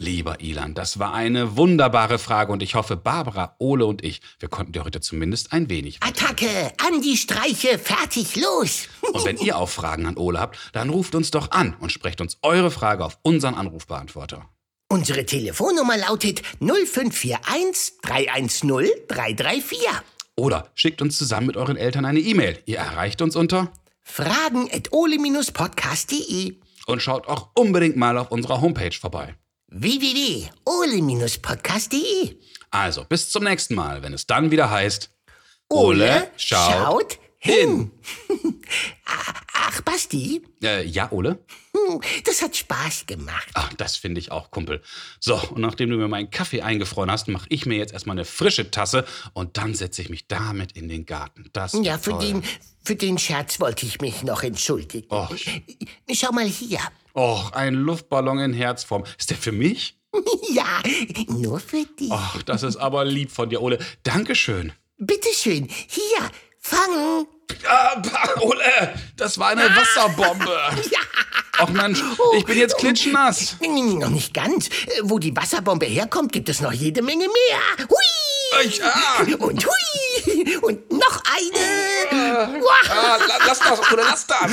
Lieber 0.06 0.40
Ilan, 0.40 0.76
das 0.76 1.00
war 1.00 1.16
eine 1.16 1.58
wunderbare 1.58 2.20
Frage 2.20 2.52
und 2.52 2.62
ich 2.62 2.76
hoffe, 2.76 2.96
Barbara, 2.96 3.56
Ole 3.58 3.88
und 3.88 4.04
ich, 4.04 4.22
wir 4.38 4.50
konnten 4.50 4.72
dir 4.72 4.86
heute 4.86 5.02
zumindest 5.02 5.52
ein 5.52 5.68
wenig. 5.68 5.98
Attacke, 6.00 6.72
an 6.78 7.02
die 7.02 7.18
Streiche, 7.18 7.80
fertig, 7.80 8.36
los. 8.36 8.88
Und 9.14 9.26
wenn 9.26 9.38
ihr 9.38 9.58
auch 9.58 9.68
Fragen 9.68 10.06
an 10.06 10.16
Ole 10.16 10.40
habt, 10.40 10.60
dann 10.74 10.92
ruft 10.92 11.16
uns 11.16 11.32
doch 11.32 11.50
an 11.50 11.76
und 11.80 11.92
sprecht 11.92 12.22
uns 12.22 12.38
eure 12.44 12.70
Frage 12.70 13.04
auf 13.04 13.18
unseren 13.24 13.56
Anrufbeantworter. 13.56 14.48
Unsere 14.90 15.26
Telefonnummer 15.26 15.98
lautet 15.98 16.44
0541 16.60 17.94
310 18.04 18.90
334. 19.08 19.80
Oder 20.36 20.70
schickt 20.76 21.02
uns 21.02 21.18
zusammen 21.18 21.48
mit 21.48 21.58
euren 21.58 21.78
Eltern 21.78 22.06
eine 22.06 22.20
E-Mail. 22.20 22.60
Ihr 22.68 22.78
erreicht 22.78 23.24
uns 23.24 23.36
unter 23.36 23.74
Fragen 24.04 24.70
at 24.72 24.94
ole-podcast.de 24.94 26.60
und 26.86 27.02
schaut 27.02 27.28
auch 27.28 27.50
unbedingt 27.56 27.96
mal 27.96 28.20
auf 28.20 28.30
unserer 28.30 28.62
Homepage 28.62 28.92
vorbei. 28.92 29.36
www.ole-podcast.de 29.68 32.38
Also, 32.72 33.04
bis 33.06 33.30
zum 33.30 33.44
nächsten 33.44 33.76
Mal, 33.76 34.02
wenn 34.04 34.14
es 34.14 34.28
dann 34.28 34.52
wieder 34.52 34.70
heißt 34.70 35.12
Ole 35.70 36.32
schaut 36.38 37.20
hin. 37.40 37.92
Ach, 39.06 39.82
Basti, 39.82 40.42
Äh, 40.64 40.86
ja, 40.86 41.12
Ole? 41.12 41.40
hm, 41.74 42.02
das 42.24 42.42
hat 42.42 42.56
Spaß 42.56 43.06
gemacht. 43.08 43.48
Ach, 43.54 43.74
das 43.74 43.96
finde 43.98 44.20
ich 44.20 44.32
auch, 44.32 44.50
Kumpel. 44.52 44.82
So, 45.20 45.36
und 45.36 45.58
nachdem 45.60 45.90
du 45.90 45.98
mir 45.98 46.08
meinen 46.08 46.30
Kaffee 46.32 46.62
eingefroren 46.62 47.12
hast, 47.12 47.28
mache 47.28 47.46
ich 47.50 47.66
mir 47.66 47.78
jetzt 47.78 47.94
erstmal 47.94 48.16
eine 48.16 48.26
frische 48.26 48.72
Tasse 48.72 49.06
und 49.34 49.58
dann 49.58 49.74
setze 49.76 50.02
ich 50.02 50.10
mich 50.10 50.28
damit 50.28 50.72
in 50.74 50.88
den 50.90 51.06
Garten. 51.06 51.50
Das 51.54 51.74
Ja, 51.82 51.98
für 51.98 52.12
toll. 52.12 52.22
den, 52.22 52.44
für 52.84 52.96
den 52.96 53.18
Scherz 53.18 53.60
wollte 53.60 53.86
ich 53.86 54.00
mich 54.02 54.24
noch 54.24 54.44
entschuldigen. 54.44 55.08
Och. 55.12 55.36
Schau 56.14 56.32
mal 56.32 56.46
hier. 56.48 56.80
Och, 57.16 57.54
ein 57.54 57.76
Luftballon 57.76 58.40
in 58.40 58.54
Herzform. 58.54 59.04
Ist 59.18 59.30
der 59.30 59.38
für 59.38 59.52
mich? 59.52 59.98
Ja, 60.50 60.82
nur 61.28 61.60
für 61.60 61.84
dich. 62.00 62.10
Ach, 62.12 62.42
das 62.44 62.64
ist 62.64 62.78
aber 62.78 63.04
lieb 63.04 63.32
von 63.32 63.50
dir, 63.50 63.62
Ole. 63.62 63.80
Dankeschön. 64.04 64.72
Bitteschön, 64.98 65.68
hier, 65.88 66.30
fangen. 66.60 67.28
Ah, 67.68 68.02
Ole, 68.40 68.94
das 69.18 69.38
war 69.38 69.50
eine 69.50 69.64
Wasserbombe. 69.64 70.46
Ja. 70.92 71.00
Ach 71.58 71.70
Mensch, 71.70 72.02
ich 72.38 72.46
bin 72.46 72.58
jetzt 72.58 72.78
klitschnass. 72.78 73.58
Noch 73.62 74.10
nicht 74.10 74.34
ganz. 74.34 74.70
Wo 75.04 75.20
die 75.20 75.36
Wasserbombe 75.36 75.86
herkommt, 75.86 76.34
gibt 76.34 76.50
es 76.50 76.60
noch 76.60 76.74
jede 76.74 77.02
Menge 77.02 77.26
mehr. 77.28 77.88
Hui! 77.90 78.25
Ich, 78.66 78.84
ah, 78.84 79.22
Und 79.40 79.66
hui! 79.66 80.58
Und 80.62 80.92
noch 80.92 81.22
eine! 81.26 82.62
ah, 82.90 83.18
la- 83.18 83.38
lass 83.48 83.60
das, 83.60 83.80
Ole, 83.92 84.02
lass 84.04 84.26
das. 84.28 84.52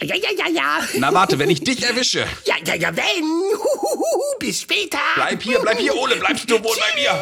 Ja, 0.00 0.14
ja, 0.16 0.30
ja, 0.36 0.48
ja. 0.48 0.80
Na 0.94 1.12
warte, 1.14 1.38
wenn 1.38 1.50
ich 1.50 1.60
dich 1.62 1.82
erwische. 1.82 2.26
Ja, 2.44 2.56
ja, 2.64 2.74
ja, 2.74 2.94
wenn. 2.96 3.24
Huhuhu, 3.24 4.38
bis 4.38 4.60
später. 4.62 4.98
Bleib 5.14 5.42
hier, 5.42 5.58
bleib 5.60 5.78
hier, 5.78 5.94
Ole, 5.96 6.16
bleibst 6.16 6.50
du 6.50 6.62
wohl 6.62 6.76
bei 6.76 7.00
mir. 7.00 7.14